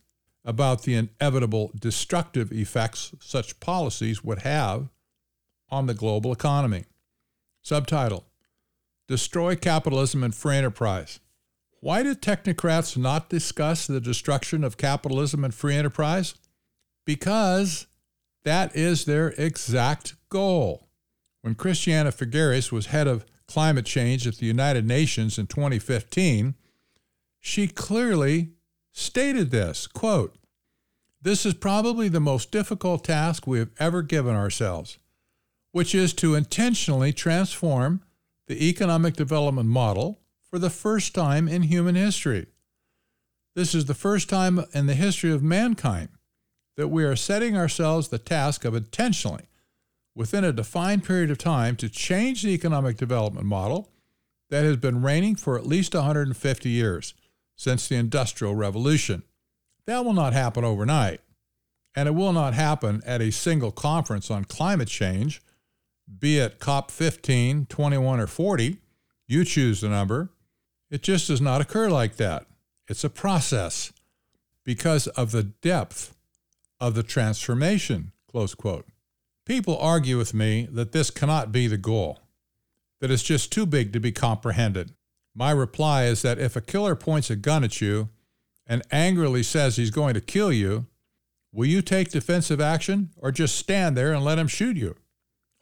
about 0.45 0.83
the 0.83 0.95
inevitable 0.95 1.73
destructive 1.77 2.53
effects 2.53 3.13
such 3.19 3.59
policies 3.59 4.23
would 4.23 4.39
have 4.43 4.87
on 5.69 5.87
the 5.87 5.93
global 5.93 6.31
economy. 6.31 6.85
Subtitle 7.61 8.23
Destroy 9.09 9.57
Capitalism 9.57 10.23
and 10.23 10.33
Free 10.33 10.55
Enterprise. 10.55 11.19
Why 11.81 12.03
did 12.03 12.21
technocrats 12.21 12.95
not 12.95 13.29
discuss 13.29 13.85
the 13.85 13.99
destruction 13.99 14.63
of 14.63 14.77
capitalism 14.77 15.43
and 15.43 15.53
free 15.53 15.75
enterprise? 15.75 16.35
Because 17.05 17.87
that 18.45 18.75
is 18.75 19.05
their 19.05 19.29
exact 19.37 20.15
goal. 20.29 20.87
When 21.41 21.55
Christiana 21.55 22.11
Figueres 22.11 22.71
was 22.71 22.87
head 22.87 23.07
of 23.07 23.25
climate 23.47 23.85
change 23.85 24.25
at 24.25 24.37
the 24.37 24.45
United 24.45 24.85
Nations 24.85 25.37
in 25.37 25.47
2015, 25.47 26.55
she 27.39 27.67
clearly 27.67 28.51
stated 28.93 29.51
this 29.51 29.87
quote, 29.87 30.37
This 31.21 31.45
is 31.45 31.55
probably 31.55 32.07
the 32.07 32.19
most 32.19 32.51
difficult 32.51 33.03
task 33.03 33.45
we 33.45 33.59
have 33.59 33.71
ever 33.79 34.01
given 34.01 34.35
ourselves, 34.35 34.99
which 35.71 35.93
is 35.93 36.13
to 36.13 36.35
intentionally 36.35 37.13
transform 37.13 38.01
the 38.47 38.69
economic 38.69 39.15
development 39.15 39.69
model 39.69 40.21
for 40.49 40.59
the 40.59 40.69
first 40.69 41.15
time 41.15 41.47
in 41.47 41.63
human 41.63 41.95
history. 41.95 42.45
This 43.55 43.73
is 43.73 43.85
the 43.85 43.93
first 43.95 44.29
time 44.29 44.63
in 44.73 44.85
the 44.85 44.93
history 44.93 45.31
of 45.31 45.41
mankind 45.41 46.09
that 46.77 46.89
we 46.89 47.03
are 47.03 47.15
setting 47.15 47.55
ourselves 47.55 48.07
the 48.07 48.17
task 48.17 48.65
of 48.65 48.75
intentionally, 48.75 49.45
within 50.13 50.43
a 50.43 50.53
defined 50.53 51.03
period 51.03 51.31
of 51.31 51.37
time, 51.37 51.75
to 51.75 51.89
change 51.89 52.43
the 52.43 52.49
economic 52.49 52.97
development 52.97 53.45
model 53.45 53.89
that 54.49 54.63
has 54.63 54.77
been 54.77 55.01
reigning 55.01 55.35
for 55.35 55.57
at 55.57 55.65
least 55.65 55.93
150 55.93 56.69
years 56.69 57.13
since 57.55 57.87
the 57.87 57.95
Industrial 57.95 58.55
Revolution. 58.55 59.23
That 59.85 60.03
will 60.03 60.13
not 60.13 60.33
happen 60.33 60.63
overnight, 60.63 61.21
and 61.95 62.07
it 62.07 62.13
will 62.13 62.33
not 62.33 62.53
happen 62.53 63.01
at 63.05 63.21
a 63.21 63.31
single 63.31 63.71
conference 63.71 64.29
on 64.29 64.45
climate 64.45 64.87
change, 64.87 65.41
be 66.19 66.37
it 66.37 66.59
COP 66.59 66.91
15, 66.91 67.65
21, 67.67 68.19
or 68.19 68.27
40. 68.27 68.77
You 69.27 69.43
choose 69.43 69.81
the 69.81 69.89
number. 69.89 70.29
It 70.91 71.01
just 71.01 71.27
does 71.27 71.41
not 71.41 71.61
occur 71.61 71.89
like 71.89 72.17
that. 72.17 72.45
It's 72.87 73.03
a 73.03 73.09
process 73.09 73.91
because 74.63 75.07
of 75.07 75.31
the 75.31 75.43
depth 75.43 76.14
of 76.79 76.95
the 76.95 77.03
transformation. 77.03 78.11
Close 78.29 78.55
quote. 78.55 78.85
People 79.45 79.77
argue 79.77 80.17
with 80.17 80.33
me 80.33 80.67
that 80.71 80.91
this 80.91 81.11
cannot 81.11 81.51
be 81.51 81.67
the 81.67 81.77
goal, 81.77 82.19
that 82.99 83.11
it's 83.11 83.23
just 83.23 83.51
too 83.51 83.65
big 83.65 83.93
to 83.93 83.99
be 83.99 84.11
comprehended. 84.11 84.93
My 85.35 85.51
reply 85.51 86.05
is 86.05 86.21
that 86.23 86.39
if 86.39 86.55
a 86.55 86.61
killer 86.61 86.95
points 86.95 87.29
a 87.29 87.35
gun 87.35 87.63
at 87.63 87.81
you 87.81 88.09
and 88.65 88.81
angrily 88.91 89.43
says 89.43 89.75
he's 89.75 89.91
going 89.91 90.13
to 90.15 90.21
kill 90.21 90.51
you, 90.51 90.87
will 91.51 91.67
you 91.67 91.81
take 91.81 92.09
defensive 92.09 92.59
action 92.59 93.11
or 93.17 93.31
just 93.31 93.55
stand 93.55 93.95
there 93.95 94.13
and 94.13 94.23
let 94.23 94.39
him 94.39 94.47
shoot 94.47 94.77
you? 94.77 94.95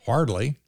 Hardly. 0.06 0.60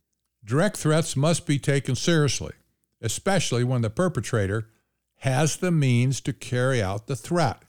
Direct 0.44 0.78
threats 0.78 1.16
must 1.16 1.48
be 1.48 1.58
taken 1.58 1.96
seriously, 1.96 2.54
especially 3.02 3.64
when 3.64 3.82
the 3.82 3.90
perpetrator 3.90 4.70
has 5.20 5.58
the 5.58 5.72
means 5.72 6.22
to 6.22 6.34
carry 6.34 6.82
out 6.82 7.08
the 7.08 7.16
threat. 7.16 7.64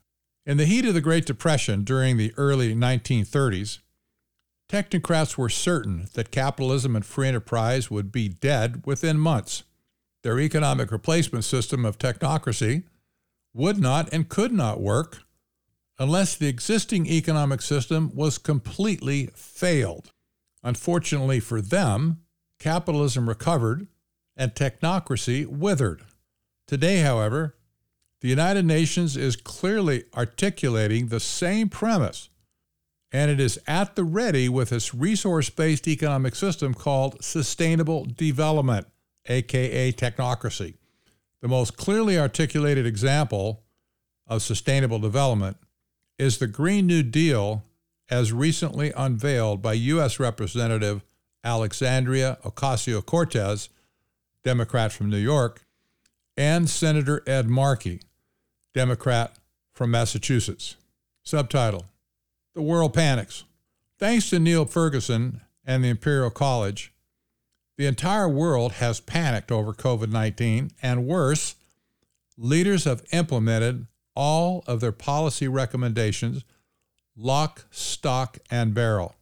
In 0.46 0.58
the 0.58 0.66
heat 0.66 0.86
of 0.86 0.94
the 0.94 1.00
Great 1.00 1.26
Depression 1.26 1.82
during 1.82 2.16
the 2.16 2.32
early 2.36 2.72
1930s, 2.72 3.80
technocrats 4.70 5.36
were 5.36 5.48
certain 5.48 6.06
that 6.14 6.30
capitalism 6.30 6.94
and 6.94 7.04
free 7.04 7.26
enterprise 7.26 7.90
would 7.90 8.12
be 8.12 8.28
dead 8.28 8.84
within 8.86 9.18
months. 9.18 9.64
Their 10.22 10.38
economic 10.38 10.92
replacement 10.92 11.44
system 11.44 11.84
of 11.84 11.98
technocracy 11.98 12.84
would 13.54 13.78
not 13.78 14.08
and 14.12 14.28
could 14.28 14.52
not 14.52 14.80
work 14.80 15.18
unless 15.98 16.36
the 16.36 16.46
existing 16.46 17.06
economic 17.06 17.60
system 17.60 18.12
was 18.14 18.38
completely 18.38 19.30
failed. 19.34 20.12
Unfortunately 20.62 21.40
for 21.40 21.60
them, 21.60 22.20
capitalism 22.60 23.28
recovered 23.28 23.88
and 24.36 24.54
technocracy 24.54 25.44
withered. 25.44 26.02
Today, 26.68 27.00
however, 27.00 27.56
the 28.20 28.28
United 28.28 28.64
Nations 28.64 29.16
is 29.16 29.36
clearly 29.36 30.04
articulating 30.16 31.08
the 31.08 31.20
same 31.20 31.68
premise, 31.68 32.30
and 33.12 33.30
it 33.30 33.38
is 33.38 33.58
at 33.66 33.94
the 33.94 34.04
ready 34.04 34.48
with 34.48 34.72
its 34.72 34.94
resource 34.94 35.50
based 35.50 35.86
economic 35.86 36.34
system 36.34 36.74
called 36.74 37.22
sustainable 37.22 38.04
development, 38.04 38.86
aka 39.26 39.92
technocracy. 39.92 40.74
The 41.42 41.48
most 41.48 41.76
clearly 41.76 42.18
articulated 42.18 42.86
example 42.86 43.62
of 44.26 44.42
sustainable 44.42 44.98
development 44.98 45.58
is 46.18 46.38
the 46.38 46.46
Green 46.46 46.86
New 46.86 47.02
Deal 47.02 47.64
as 48.08 48.32
recently 48.32 48.92
unveiled 48.96 49.60
by 49.60 49.74
U.S. 49.74 50.18
Representative 50.18 51.04
Alexandria 51.44 52.38
Ocasio 52.44 53.04
Cortez, 53.04 53.68
Democrat 54.42 54.92
from 54.92 55.10
New 55.10 55.18
York, 55.18 55.64
and 56.36 56.68
Senator 56.68 57.22
Ed 57.26 57.48
Markey, 57.48 58.00
Democrat 58.76 59.32
from 59.72 59.90
Massachusetts. 59.90 60.76
Subtitle 61.22 61.86
The 62.54 62.60
World 62.60 62.92
Panics. 62.92 63.44
Thanks 63.98 64.28
to 64.28 64.38
Neil 64.38 64.66
Ferguson 64.66 65.40
and 65.64 65.82
the 65.82 65.88
Imperial 65.88 66.28
College, 66.28 66.92
the 67.78 67.86
entire 67.86 68.28
world 68.28 68.72
has 68.72 69.00
panicked 69.00 69.50
over 69.50 69.72
COVID 69.72 70.10
19, 70.10 70.72
and 70.82 71.06
worse, 71.06 71.54
leaders 72.36 72.84
have 72.84 73.02
implemented 73.12 73.86
all 74.14 74.62
of 74.66 74.80
their 74.80 74.92
policy 74.92 75.48
recommendations 75.48 76.44
lock, 77.16 77.64
stock, 77.70 78.36
and 78.50 78.74
barrel. 78.74 79.14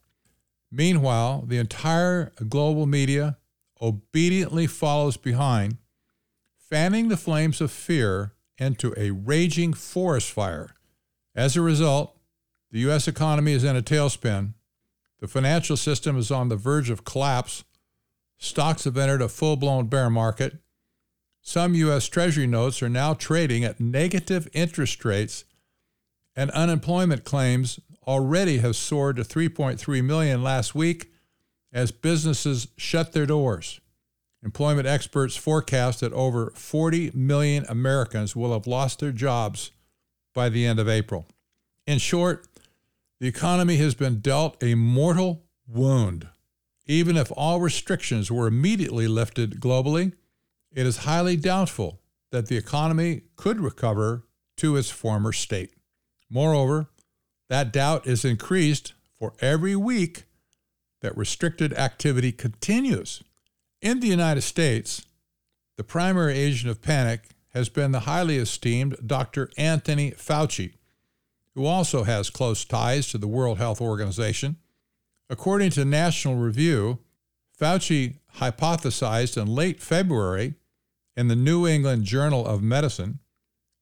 Meanwhile, 0.72 1.44
the 1.46 1.58
entire 1.58 2.32
global 2.48 2.86
media 2.86 3.36
obediently 3.80 4.66
follows 4.66 5.16
behind, 5.16 5.76
fanning 6.58 7.06
the 7.06 7.16
flames 7.16 7.60
of 7.60 7.70
fear 7.70 8.32
into 8.58 8.94
a 8.96 9.10
raging 9.10 9.72
forest 9.72 10.30
fire. 10.30 10.74
As 11.34 11.56
a 11.56 11.60
result, 11.60 12.16
the 12.70 12.80
U.S. 12.80 13.08
economy 13.08 13.52
is 13.52 13.64
in 13.64 13.76
a 13.76 13.82
tailspin. 13.82 14.54
The 15.20 15.28
financial 15.28 15.76
system 15.76 16.16
is 16.18 16.30
on 16.30 16.48
the 16.48 16.56
verge 16.56 16.90
of 16.90 17.04
collapse. 17.04 17.64
Stocks 18.38 18.84
have 18.84 18.98
entered 18.98 19.22
a 19.22 19.28
full 19.28 19.56
blown 19.56 19.86
bear 19.86 20.10
market. 20.10 20.58
Some 21.40 21.74
U.S. 21.74 22.08
Treasury 22.08 22.46
notes 22.46 22.82
are 22.82 22.88
now 22.88 23.14
trading 23.14 23.64
at 23.64 23.80
negative 23.80 24.48
interest 24.52 25.04
rates, 25.04 25.44
and 26.34 26.50
unemployment 26.50 27.24
claims 27.24 27.78
already 28.06 28.58
have 28.58 28.76
soared 28.76 29.16
to 29.16 29.22
3.3 29.22 30.04
million 30.04 30.42
last 30.42 30.74
week 30.74 31.12
as 31.72 31.90
businesses 31.90 32.68
shut 32.76 33.12
their 33.12 33.26
doors. 33.26 33.80
Employment 34.44 34.86
experts 34.86 35.36
forecast 35.36 36.00
that 36.00 36.12
over 36.12 36.52
40 36.54 37.12
million 37.14 37.64
Americans 37.66 38.36
will 38.36 38.52
have 38.52 38.66
lost 38.66 39.00
their 39.00 39.10
jobs 39.10 39.70
by 40.34 40.50
the 40.50 40.66
end 40.66 40.78
of 40.78 40.88
April. 40.88 41.26
In 41.86 41.98
short, 41.98 42.46
the 43.20 43.26
economy 43.26 43.76
has 43.76 43.94
been 43.94 44.20
dealt 44.20 44.62
a 44.62 44.74
mortal 44.74 45.44
wound. 45.66 46.28
Even 46.86 47.16
if 47.16 47.32
all 47.34 47.58
restrictions 47.60 48.30
were 48.30 48.46
immediately 48.46 49.08
lifted 49.08 49.60
globally, 49.60 50.12
it 50.70 50.86
is 50.86 50.98
highly 50.98 51.36
doubtful 51.36 52.00
that 52.30 52.48
the 52.48 52.58
economy 52.58 53.22
could 53.36 53.60
recover 53.60 54.24
to 54.58 54.76
its 54.76 54.90
former 54.90 55.32
state. 55.32 55.72
Moreover, 56.28 56.88
that 57.48 57.72
doubt 57.72 58.06
is 58.06 58.26
increased 58.26 58.92
for 59.18 59.32
every 59.40 59.76
week 59.76 60.24
that 61.00 61.16
restricted 61.16 61.72
activity 61.72 62.32
continues. 62.32 63.22
In 63.84 64.00
the 64.00 64.08
United 64.08 64.40
States, 64.40 65.04
the 65.76 65.84
primary 65.84 66.38
agent 66.38 66.70
of 66.70 66.80
panic 66.80 67.28
has 67.50 67.68
been 67.68 67.92
the 67.92 68.00
highly 68.00 68.38
esteemed 68.38 68.96
Dr. 69.06 69.50
Anthony 69.58 70.12
Fauci, 70.12 70.72
who 71.54 71.66
also 71.66 72.04
has 72.04 72.30
close 72.30 72.64
ties 72.64 73.08
to 73.08 73.18
the 73.18 73.28
World 73.28 73.58
Health 73.58 73.82
Organization. 73.82 74.56
According 75.28 75.72
to 75.72 75.84
National 75.84 76.36
Review, 76.36 77.00
Fauci 77.60 78.20
hypothesized 78.38 79.36
in 79.36 79.48
late 79.48 79.82
February 79.82 80.54
in 81.14 81.28
the 81.28 81.36
New 81.36 81.66
England 81.66 82.04
Journal 82.04 82.46
of 82.46 82.62
Medicine 82.62 83.18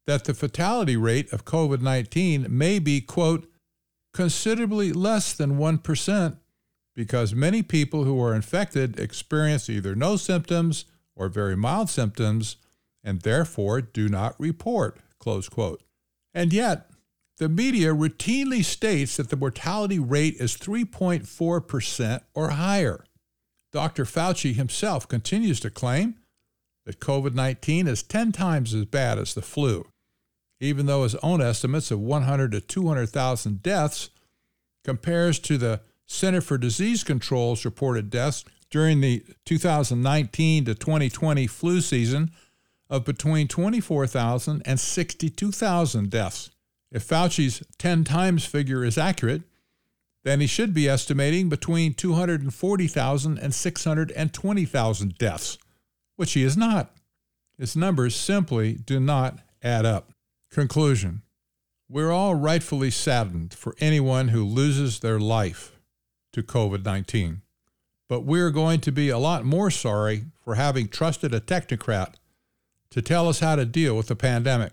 that 0.08 0.24
the 0.24 0.34
fatality 0.34 0.96
rate 0.96 1.32
of 1.32 1.44
COVID 1.44 1.80
19 1.80 2.46
may 2.48 2.80
be, 2.80 3.00
quote, 3.00 3.48
considerably 4.12 4.92
less 4.92 5.32
than 5.32 5.58
1% 5.58 6.38
because 6.94 7.34
many 7.34 7.62
people 7.62 8.04
who 8.04 8.20
are 8.22 8.34
infected 8.34 8.98
experience 8.98 9.70
either 9.70 9.94
no 9.94 10.16
symptoms 10.16 10.84
or 11.14 11.28
very 11.28 11.56
mild 11.56 11.88
symptoms 11.88 12.56
and 13.02 13.22
therefore 13.22 13.80
do 13.80 14.08
not 14.08 14.38
report, 14.38 14.98
close 15.18 15.48
quote. 15.48 15.82
And 16.34 16.52
yet, 16.52 16.90
the 17.38 17.48
media 17.48 17.94
routinely 17.94 18.64
states 18.64 19.16
that 19.16 19.30
the 19.30 19.36
mortality 19.36 19.98
rate 19.98 20.36
is 20.38 20.56
3.4% 20.56 22.20
or 22.34 22.50
higher. 22.50 23.04
Dr. 23.72 24.04
Fauci 24.04 24.54
himself 24.54 25.08
continues 25.08 25.58
to 25.60 25.70
claim 25.70 26.16
that 26.84 27.00
COVID 27.00 27.34
19 27.34 27.88
is 27.88 28.02
10 28.02 28.32
times 28.32 28.74
as 28.74 28.84
bad 28.84 29.18
as 29.18 29.34
the 29.34 29.42
flu, 29.42 29.86
even 30.60 30.86
though 30.86 31.04
his 31.04 31.14
own 31.16 31.40
estimates 31.40 31.90
of 31.90 32.00
100 32.00 32.52
to 32.52 32.60
200,000 32.60 33.62
deaths 33.62 34.10
compares 34.84 35.38
to 35.38 35.56
the 35.56 35.80
Center 36.06 36.40
for 36.40 36.58
Disease 36.58 37.04
Control's 37.04 37.64
reported 37.64 38.10
deaths 38.10 38.44
during 38.70 39.00
the 39.00 39.24
2019 39.44 40.64
to 40.64 40.74
2020 40.74 41.46
flu 41.46 41.80
season 41.80 42.30
of 42.90 43.04
between 43.04 43.48
24,000 43.48 44.62
and 44.64 44.78
62,000 44.78 46.10
deaths. 46.10 46.50
If 46.90 47.02
Fauci's 47.04 47.62
10 47.78 48.04
times 48.04 48.44
figure 48.44 48.84
is 48.84 48.98
accurate, 48.98 49.42
then 50.24 50.40
he 50.40 50.46
should 50.46 50.74
be 50.74 50.88
estimating 50.88 51.48
between 51.48 51.94
240,000 51.94 53.38
and 53.38 53.54
620,000 53.54 55.18
deaths 55.18 55.58
which 56.16 56.34
he 56.34 56.44
is 56.44 56.56
not. 56.56 56.94
His 57.58 57.76
numbers 57.76 58.14
simply 58.14 58.74
do 58.74 59.00
not 59.00 59.40
add 59.62 59.84
up. 59.84 60.12
Conclusion 60.50 61.22
We're 61.88 62.12
all 62.12 62.34
rightfully 62.34 62.90
saddened 62.90 63.54
for 63.54 63.74
anyone 63.80 64.28
who 64.28 64.44
loses 64.44 65.00
their 65.00 65.18
life 65.18 65.71
to 66.32 66.42
COVID 66.42 66.84
19, 66.84 67.42
but 68.08 68.20
we're 68.20 68.50
going 68.50 68.80
to 68.80 68.92
be 68.92 69.08
a 69.08 69.18
lot 69.18 69.44
more 69.44 69.70
sorry 69.70 70.26
for 70.44 70.54
having 70.54 70.88
trusted 70.88 71.34
a 71.34 71.40
technocrat 71.40 72.14
to 72.90 73.02
tell 73.02 73.28
us 73.28 73.40
how 73.40 73.56
to 73.56 73.64
deal 73.64 73.96
with 73.96 74.08
the 74.08 74.16
pandemic. 74.16 74.72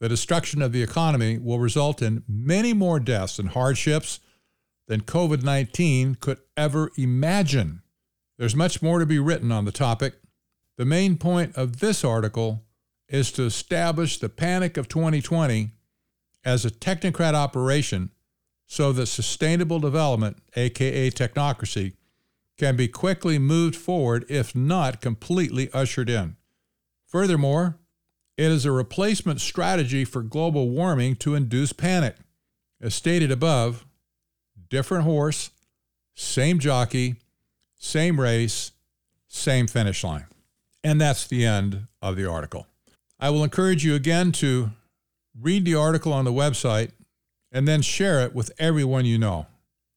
The 0.00 0.08
destruction 0.08 0.62
of 0.62 0.72
the 0.72 0.82
economy 0.82 1.38
will 1.38 1.58
result 1.58 2.00
in 2.00 2.24
many 2.26 2.72
more 2.72 3.00
deaths 3.00 3.38
and 3.38 3.50
hardships 3.50 4.20
than 4.88 5.02
COVID 5.02 5.42
19 5.42 6.16
could 6.16 6.38
ever 6.56 6.90
imagine. 6.96 7.82
There's 8.38 8.56
much 8.56 8.82
more 8.82 8.98
to 8.98 9.06
be 9.06 9.18
written 9.18 9.52
on 9.52 9.66
the 9.66 9.72
topic, 9.72 10.14
the 10.80 10.86
main 10.86 11.18
point 11.18 11.54
of 11.56 11.80
this 11.80 12.02
article 12.02 12.64
is 13.06 13.30
to 13.32 13.42
establish 13.42 14.16
the 14.16 14.30
Panic 14.30 14.78
of 14.78 14.88
2020 14.88 15.72
as 16.42 16.64
a 16.64 16.70
technocrat 16.70 17.34
operation 17.34 18.12
so 18.70 18.92
that 18.92 19.06
sustainable 19.06 19.80
development, 19.80 20.36
aka 20.54 21.10
technocracy, 21.10 21.94
can 22.56 22.76
be 22.76 22.86
quickly 22.86 23.36
moved 23.36 23.74
forward, 23.74 24.24
if 24.28 24.54
not 24.54 25.00
completely 25.00 25.68
ushered 25.72 26.08
in. 26.08 26.36
Furthermore, 27.04 27.78
it 28.36 28.44
is 28.52 28.64
a 28.64 28.70
replacement 28.70 29.40
strategy 29.40 30.04
for 30.04 30.22
global 30.22 30.68
warming 30.68 31.16
to 31.16 31.34
induce 31.34 31.72
panic. 31.72 32.14
As 32.80 32.94
stated 32.94 33.32
above, 33.32 33.84
different 34.68 35.02
horse, 35.02 35.50
same 36.14 36.60
jockey, 36.60 37.16
same 37.76 38.20
race, 38.20 38.70
same 39.26 39.66
finish 39.66 40.04
line. 40.04 40.26
And 40.84 41.00
that's 41.00 41.26
the 41.26 41.44
end 41.44 41.88
of 42.00 42.14
the 42.14 42.30
article. 42.30 42.68
I 43.18 43.30
will 43.30 43.42
encourage 43.42 43.84
you 43.84 43.96
again 43.96 44.30
to 44.32 44.70
read 45.38 45.64
the 45.64 45.74
article 45.74 46.12
on 46.12 46.24
the 46.24 46.32
website 46.32 46.92
and 47.52 47.66
then 47.66 47.82
share 47.82 48.20
it 48.20 48.34
with 48.34 48.52
everyone 48.58 49.04
you 49.04 49.18
know. 49.18 49.46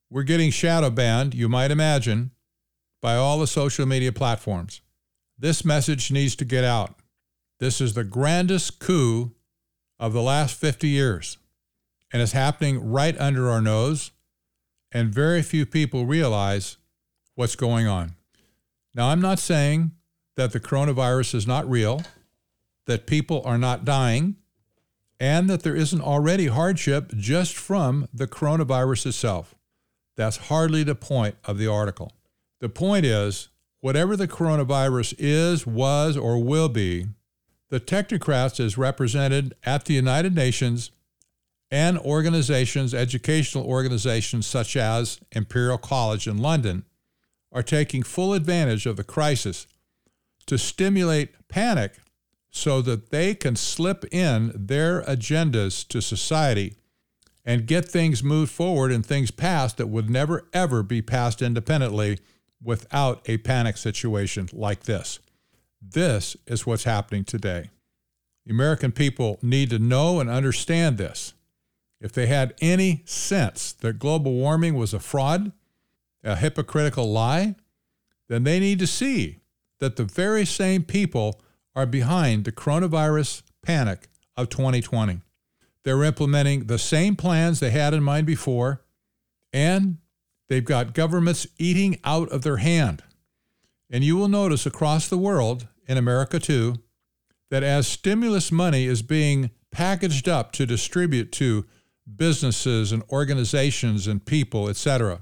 We're 0.09 0.23
getting 0.23 0.51
shadow 0.51 0.89
banned, 0.89 1.33
you 1.33 1.49
might 1.49 1.71
imagine, 1.71 2.31
by 3.01 3.15
all 3.15 3.39
the 3.39 3.47
social 3.47 3.85
media 3.85 4.11
platforms. 4.11 4.81
This 5.37 5.65
message 5.65 6.11
needs 6.11 6.35
to 6.37 6.45
get 6.45 6.63
out. 6.63 6.95
This 7.59 7.81
is 7.81 7.93
the 7.93 8.03
grandest 8.03 8.79
coup 8.79 9.31
of 9.99 10.13
the 10.13 10.21
last 10.21 10.55
50 10.59 10.87
years, 10.87 11.37
and 12.11 12.21
it's 12.21 12.31
happening 12.31 12.91
right 12.91 13.17
under 13.19 13.49
our 13.49 13.61
nose, 13.61 14.11
and 14.91 15.13
very 15.13 15.41
few 15.41 15.65
people 15.65 16.05
realize 16.05 16.77
what's 17.35 17.55
going 17.55 17.87
on. 17.87 18.15
Now, 18.93 19.09
I'm 19.09 19.21
not 19.21 19.39
saying 19.39 19.91
that 20.35 20.51
the 20.51 20.59
coronavirus 20.59 21.35
is 21.35 21.47
not 21.47 21.69
real, 21.69 22.03
that 22.85 23.07
people 23.07 23.41
are 23.45 23.57
not 23.57 23.85
dying, 23.85 24.35
and 25.19 25.49
that 25.49 25.63
there 25.63 25.75
isn't 25.75 26.01
already 26.01 26.47
hardship 26.47 27.11
just 27.15 27.55
from 27.55 28.07
the 28.13 28.27
coronavirus 28.27 29.07
itself. 29.07 29.55
That's 30.15 30.37
hardly 30.37 30.83
the 30.83 30.95
point 30.95 31.35
of 31.45 31.57
the 31.57 31.67
article. 31.67 32.11
The 32.59 32.69
point 32.69 33.05
is, 33.05 33.49
whatever 33.81 34.15
the 34.15 34.27
coronavirus 34.27 35.15
is, 35.17 35.65
was, 35.65 36.15
or 36.15 36.41
will 36.43 36.69
be, 36.69 37.07
the 37.69 37.79
technocrats, 37.79 38.59
as 38.59 38.77
represented 38.77 39.55
at 39.63 39.85
the 39.85 39.95
United 39.95 40.35
Nations 40.35 40.91
and 41.71 41.97
organizations, 41.97 42.93
educational 42.93 43.65
organizations 43.65 44.45
such 44.45 44.77
as 44.77 45.19
Imperial 45.31 45.79
College 45.79 46.27
in 46.27 46.37
London, 46.37 46.85
are 47.51 47.63
taking 47.63 48.03
full 48.03 48.33
advantage 48.33 48.85
of 48.85 48.95
the 48.95 49.03
crisis 49.03 49.65
to 50.45 50.57
stimulate 50.57 51.47
panic 51.47 51.93
so 52.55 52.83
that 52.83 53.09
they 53.09 53.33
can 53.33 53.55
slip 53.55 54.05
in 54.13 54.51
their 54.53 55.01
agendas 55.01 55.85
to 55.87 55.99
society 55.99 56.75
and 57.43 57.65
get 57.65 57.83
things 57.83 58.23
moved 58.23 58.51
forward 58.51 58.91
and 58.91 59.03
things 59.03 59.31
passed 59.31 59.77
that 59.77 59.87
would 59.87 60.07
never, 60.07 60.47
ever 60.53 60.83
be 60.83 61.01
passed 61.01 61.41
independently 61.41 62.19
without 62.61 63.27
a 63.27 63.37
panic 63.37 63.75
situation 63.75 64.47
like 64.53 64.83
this. 64.83 65.17
This 65.81 66.37
is 66.45 66.65
what's 66.65 66.83
happening 66.83 67.23
today. 67.23 67.71
The 68.45 68.53
American 68.53 68.91
people 68.91 69.39
need 69.41 69.71
to 69.71 69.79
know 69.79 70.19
and 70.19 70.29
understand 70.29 70.99
this. 70.99 71.33
If 71.99 72.11
they 72.11 72.27
had 72.27 72.53
any 72.61 73.01
sense 73.05 73.73
that 73.73 73.97
global 73.97 74.33
warming 74.33 74.75
was 74.75 74.93
a 74.93 74.99
fraud, 74.99 75.51
a 76.23 76.35
hypocritical 76.35 77.11
lie, 77.11 77.55
then 78.29 78.43
they 78.43 78.59
need 78.59 78.77
to 78.77 78.87
see 78.87 79.39
that 79.79 79.95
the 79.95 80.03
very 80.03 80.45
same 80.45 80.83
people 80.83 81.41
are 81.75 81.85
behind 81.85 82.45
the 82.45 82.51
coronavirus 82.51 83.41
panic 83.61 84.07
of 84.35 84.49
2020. 84.49 85.21
They're 85.83 86.03
implementing 86.03 86.65
the 86.65 86.79
same 86.79 87.15
plans 87.15 87.59
they 87.59 87.71
had 87.71 87.93
in 87.93 88.03
mind 88.03 88.25
before, 88.25 88.81
and 89.51 89.97
they've 90.49 90.63
got 90.63 90.93
governments 90.93 91.47
eating 91.57 91.99
out 92.03 92.29
of 92.29 92.43
their 92.43 92.57
hand. 92.57 93.03
And 93.89 94.03
you 94.03 94.15
will 94.15 94.29
notice 94.29 94.65
across 94.65 95.07
the 95.07 95.17
world, 95.17 95.67
in 95.87 95.97
America 95.97 96.39
too, 96.39 96.75
that 97.51 97.63
as 97.63 97.85
stimulus 97.87 98.51
money 98.51 98.85
is 98.85 99.01
being 99.01 99.51
packaged 99.71 100.29
up 100.29 100.51
to 100.53 100.65
distribute 100.65 101.31
to 101.33 101.65
businesses 102.15 102.91
and 102.91 103.03
organizations 103.11 104.07
and 104.07 104.25
people, 104.25 104.69
etc., 104.69 105.21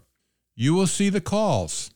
you 0.56 0.74
will 0.74 0.88
see 0.88 1.10
the 1.10 1.22
calls 1.22 1.92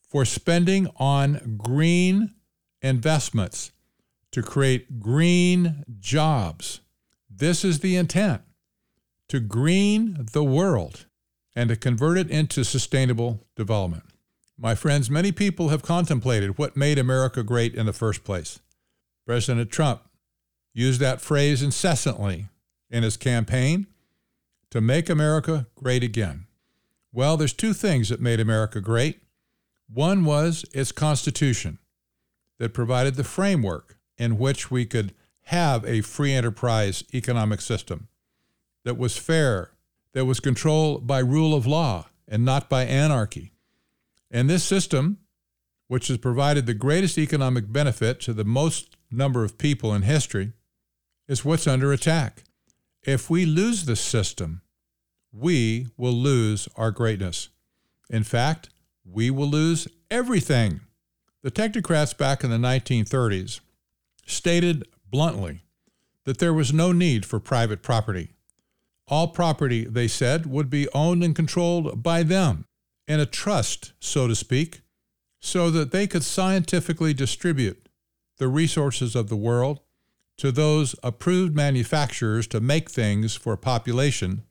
for 0.00 0.24
spending 0.24 0.88
on 0.96 1.56
green 1.56 2.34
investments 2.82 3.72
to 4.32 4.42
create 4.42 5.00
green 5.00 5.84
jobs. 5.98 6.80
This 7.30 7.64
is 7.64 7.80
the 7.80 7.96
intent 7.96 8.42
to 9.28 9.40
green 9.40 10.26
the 10.32 10.44
world 10.44 11.06
and 11.54 11.68
to 11.68 11.76
convert 11.76 12.18
it 12.18 12.30
into 12.30 12.64
sustainable 12.64 13.46
development. 13.56 14.04
My 14.58 14.74
friends, 14.74 15.10
many 15.10 15.32
people 15.32 15.68
have 15.68 15.82
contemplated 15.82 16.58
what 16.58 16.76
made 16.76 16.98
America 16.98 17.42
great 17.42 17.74
in 17.74 17.86
the 17.86 17.92
first 17.92 18.24
place. 18.24 18.60
President 19.26 19.70
Trump 19.70 20.02
used 20.72 21.00
that 21.00 21.20
phrase 21.20 21.62
incessantly 21.62 22.48
in 22.90 23.02
his 23.02 23.16
campaign 23.16 23.86
to 24.70 24.80
make 24.80 25.08
America 25.08 25.66
great 25.74 26.02
again. 26.02 26.46
Well, 27.12 27.36
there's 27.36 27.52
two 27.52 27.72
things 27.72 28.08
that 28.08 28.20
made 28.20 28.40
America 28.40 28.80
great 28.80 29.20
one 29.88 30.24
was 30.24 30.64
its 30.72 30.92
Constitution 30.92 31.78
that 32.58 32.74
provided 32.74 33.14
the 33.14 33.24
framework 33.24 33.95
in 34.18 34.38
which 34.38 34.70
we 34.70 34.84
could 34.86 35.14
have 35.44 35.84
a 35.84 36.00
free 36.00 36.32
enterprise 36.32 37.04
economic 37.14 37.60
system 37.60 38.08
that 38.84 38.98
was 38.98 39.16
fair, 39.16 39.70
that 40.12 40.24
was 40.24 40.40
controlled 40.40 41.06
by 41.06 41.18
rule 41.18 41.54
of 41.54 41.66
law 41.66 42.06
and 42.26 42.44
not 42.44 42.68
by 42.68 42.84
anarchy. 42.84 43.52
And 44.30 44.50
this 44.50 44.64
system, 44.64 45.18
which 45.88 46.08
has 46.08 46.18
provided 46.18 46.66
the 46.66 46.74
greatest 46.74 47.16
economic 47.18 47.72
benefit 47.72 48.20
to 48.22 48.32
the 48.32 48.44
most 48.44 48.96
number 49.10 49.44
of 49.44 49.58
people 49.58 49.94
in 49.94 50.02
history, 50.02 50.52
is 51.28 51.44
what's 51.44 51.66
under 51.66 51.92
attack. 51.92 52.44
If 53.02 53.30
we 53.30 53.46
lose 53.46 53.84
this 53.84 54.00
system, 54.00 54.62
we 55.32 55.86
will 55.96 56.12
lose 56.12 56.68
our 56.76 56.90
greatness. 56.90 57.50
In 58.10 58.24
fact, 58.24 58.70
we 59.04 59.30
will 59.30 59.48
lose 59.48 59.86
everything. 60.10 60.80
The 61.42 61.50
technocrats 61.50 62.16
back 62.16 62.42
in 62.42 62.50
the 62.50 62.56
1930s 62.56 63.60
stated 64.26 64.86
bluntly 65.10 65.60
that 66.24 66.38
there 66.38 66.52
was 66.52 66.72
no 66.72 66.92
need 66.92 67.24
for 67.24 67.40
private 67.40 67.82
property. 67.82 68.30
All 69.08 69.28
property, 69.28 69.84
they 69.84 70.08
said, 70.08 70.46
would 70.46 70.68
be 70.68 70.88
owned 70.92 71.22
and 71.22 71.34
controlled 71.34 72.02
by 72.02 72.22
them 72.24 72.66
in 73.06 73.20
a 73.20 73.26
trust, 73.26 73.92
so 74.00 74.26
to 74.26 74.34
speak, 74.34 74.80
so 75.40 75.70
that 75.70 75.92
they 75.92 76.08
could 76.08 76.24
scientifically 76.24 77.14
distribute 77.14 77.88
the 78.38 78.48
resources 78.48 79.14
of 79.14 79.28
the 79.28 79.36
world 79.36 79.80
to 80.36 80.50
those 80.50 80.94
approved 81.02 81.54
manufacturers 81.54 82.46
to 82.48 82.60
make 82.60 82.90
things 82.90 83.36
for 83.36 83.52
a 83.52 83.58
population 83.58 84.42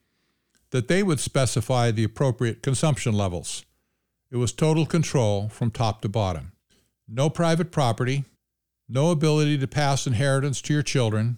that 0.72 0.88
they 0.88 1.04
would 1.04 1.20
specify 1.20 1.92
the 1.92 2.04
appropriate 2.04 2.64
consumption 2.64 3.14
levels. 3.14 3.66
It 4.32 4.38
was 4.38 4.52
total 4.52 4.86
control 4.86 5.50
from 5.50 5.70
top 5.70 6.02
to 6.02 6.10
bottom. 6.10 6.54
No 7.08 7.30
private 7.30 7.72
property, 7.72 8.24
no 8.88 9.12
ability 9.12 9.58
to 9.58 9.68
pass 9.68 10.06
inheritance 10.08 10.62
to 10.62 10.74
your 10.74 10.84
children, 10.84 11.38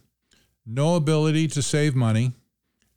no 0.65 0.95
ability 0.95 1.47
to 1.47 1.61
save 1.61 1.95
money. 1.95 2.33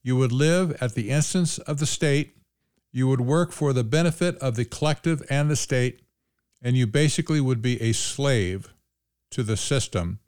You 0.03 0.17
would 0.17 0.33
live 0.33 0.77
at 0.83 0.95
the 0.95 1.11
instance 1.11 1.59
of 1.59 1.79
the 1.79 1.87
state. 1.87 2.37
You 2.93 3.07
would 3.09 3.21
work 3.21 3.53
for 3.53 3.73
the 3.73 3.85
benefit 3.85 4.37
of 4.39 4.57
the 4.57 4.65
collective 4.65 5.23
and 5.31 5.51
the 5.51 5.57
state, 5.57 6.03
and 6.61 6.77
you 6.77 6.87
basically 6.87 7.41
would 7.41 7.63
be 7.63 7.81
a 7.81 7.93
slave 7.93 8.73
to 9.31 9.43
the 9.43 9.57
system 9.57 10.19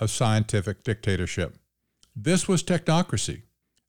of 0.00 0.10
scientific 0.10 0.82
dictatorship. 0.82 1.56
This 2.14 2.46
was 2.46 2.62
technocracy. 2.62 3.42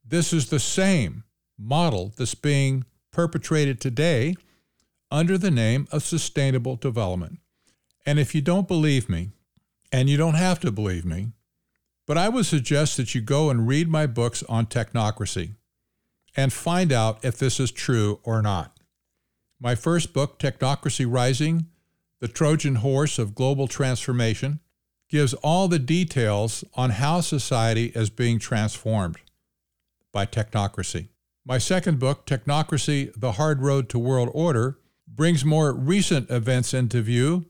This 0.05 0.31
is 0.31 0.49
the 0.49 0.59
same 0.59 1.23
model 1.57 2.13
that's 2.15 2.35
being 2.35 2.85
perpetrated 3.11 3.81
today 3.81 4.35
under 5.11 5.37
the 5.37 5.51
name 5.51 5.87
of 5.91 6.03
sustainable 6.03 6.75
development. 6.75 7.39
And 8.05 8.19
if 8.19 8.35
you 8.35 8.41
don't 8.41 8.67
believe 8.67 9.09
me, 9.09 9.31
and 9.91 10.09
you 10.09 10.17
don't 10.17 10.35
have 10.35 10.59
to 10.61 10.71
believe 10.71 11.05
me, 11.05 11.31
but 12.05 12.17
I 12.17 12.29
would 12.29 12.45
suggest 12.45 12.97
that 12.97 13.15
you 13.15 13.21
go 13.21 13.49
and 13.49 13.67
read 13.67 13.87
my 13.87 14.05
books 14.05 14.43
on 14.43 14.65
technocracy 14.65 15.55
and 16.35 16.51
find 16.51 16.91
out 16.91 17.23
if 17.23 17.37
this 17.37 17.59
is 17.59 17.71
true 17.71 18.19
or 18.23 18.41
not. 18.41 18.77
My 19.59 19.75
first 19.75 20.13
book, 20.13 20.37
Technocracy 20.37 21.05
Rising 21.09 21.67
The 22.19 22.27
Trojan 22.27 22.75
Horse 22.75 23.17
of 23.17 23.35
Global 23.35 23.67
Transformation, 23.67 24.59
gives 25.09 25.33
all 25.35 25.67
the 25.67 25.79
details 25.79 26.63
on 26.73 26.91
how 26.91 27.21
society 27.21 27.91
is 27.95 28.09
being 28.09 28.39
transformed 28.39 29.17
by 30.11 30.25
technocracy. 30.25 31.09
My 31.45 31.57
second 31.57 31.99
book, 31.99 32.25
Technocracy 32.25 33.11
The 33.15 33.33
Hard 33.33 33.61
Road 33.61 33.87
to 33.89 33.99
World 33.99 34.29
Order, 34.33 34.79
brings 35.07 35.45
more 35.45 35.71
recent 35.73 36.29
events 36.29 36.73
into 36.73 37.01
view 37.01 37.45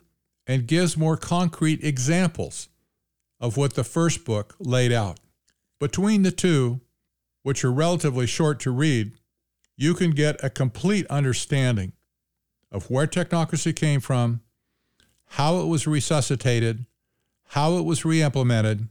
and 0.47 0.67
gives 0.67 0.97
more 0.97 1.17
concrete 1.17 1.83
examples 1.83 2.69
of 3.39 3.57
what 3.57 3.73
the 3.73 3.83
first 3.83 4.25
book 4.25 4.55
laid 4.59 4.91
out. 4.91 5.19
Between 5.79 6.23
the 6.23 6.31
two, 6.31 6.81
which 7.43 7.63
are 7.63 7.71
relatively 7.71 8.27
short 8.27 8.59
to 8.61 8.71
read, 8.71 9.13
you 9.75 9.93
can 9.93 10.11
get 10.11 10.43
a 10.43 10.49
complete 10.49 11.05
understanding 11.07 11.93
of 12.71 12.89
where 12.89 13.07
technocracy 13.07 13.75
came 13.75 13.99
from, 13.99 14.41
how 15.29 15.59
it 15.59 15.65
was 15.65 15.87
resuscitated, 15.87 16.85
how 17.49 17.77
it 17.77 17.83
was 17.83 18.05
re 18.05 18.21
implemented, 18.21 18.87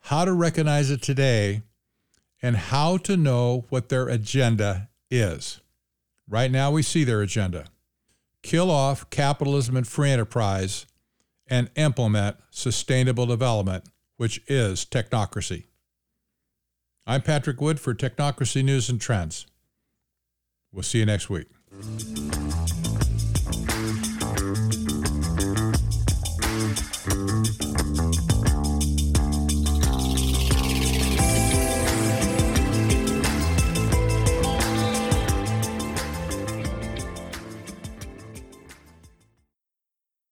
how 0.00 0.24
to 0.24 0.32
recognize 0.32 0.90
it 0.90 1.02
today, 1.02 1.62
and 2.42 2.56
how 2.56 2.96
to 2.98 3.16
know 3.16 3.64
what 3.70 3.88
their 3.88 4.08
agenda 4.08 4.88
is. 5.10 5.60
Right 6.28 6.50
now, 6.50 6.70
we 6.70 6.82
see 6.82 7.04
their 7.04 7.22
agenda 7.22 7.66
kill 8.46 8.70
off 8.70 9.10
capitalism 9.10 9.76
and 9.76 9.88
free 9.88 10.10
enterprise, 10.10 10.86
and 11.48 11.68
implement 11.74 12.36
sustainable 12.50 13.26
development, 13.26 13.84
which 14.16 14.40
is 14.46 14.84
technocracy. 14.84 15.64
I'm 17.06 17.22
Patrick 17.22 17.60
Wood 17.60 17.80
for 17.80 17.94
Technocracy 17.94 18.64
News 18.64 18.88
and 18.88 19.00
Trends. 19.00 19.46
We'll 20.72 20.84
see 20.84 21.00
you 21.00 21.06
next 21.06 21.28
week. 21.28 21.48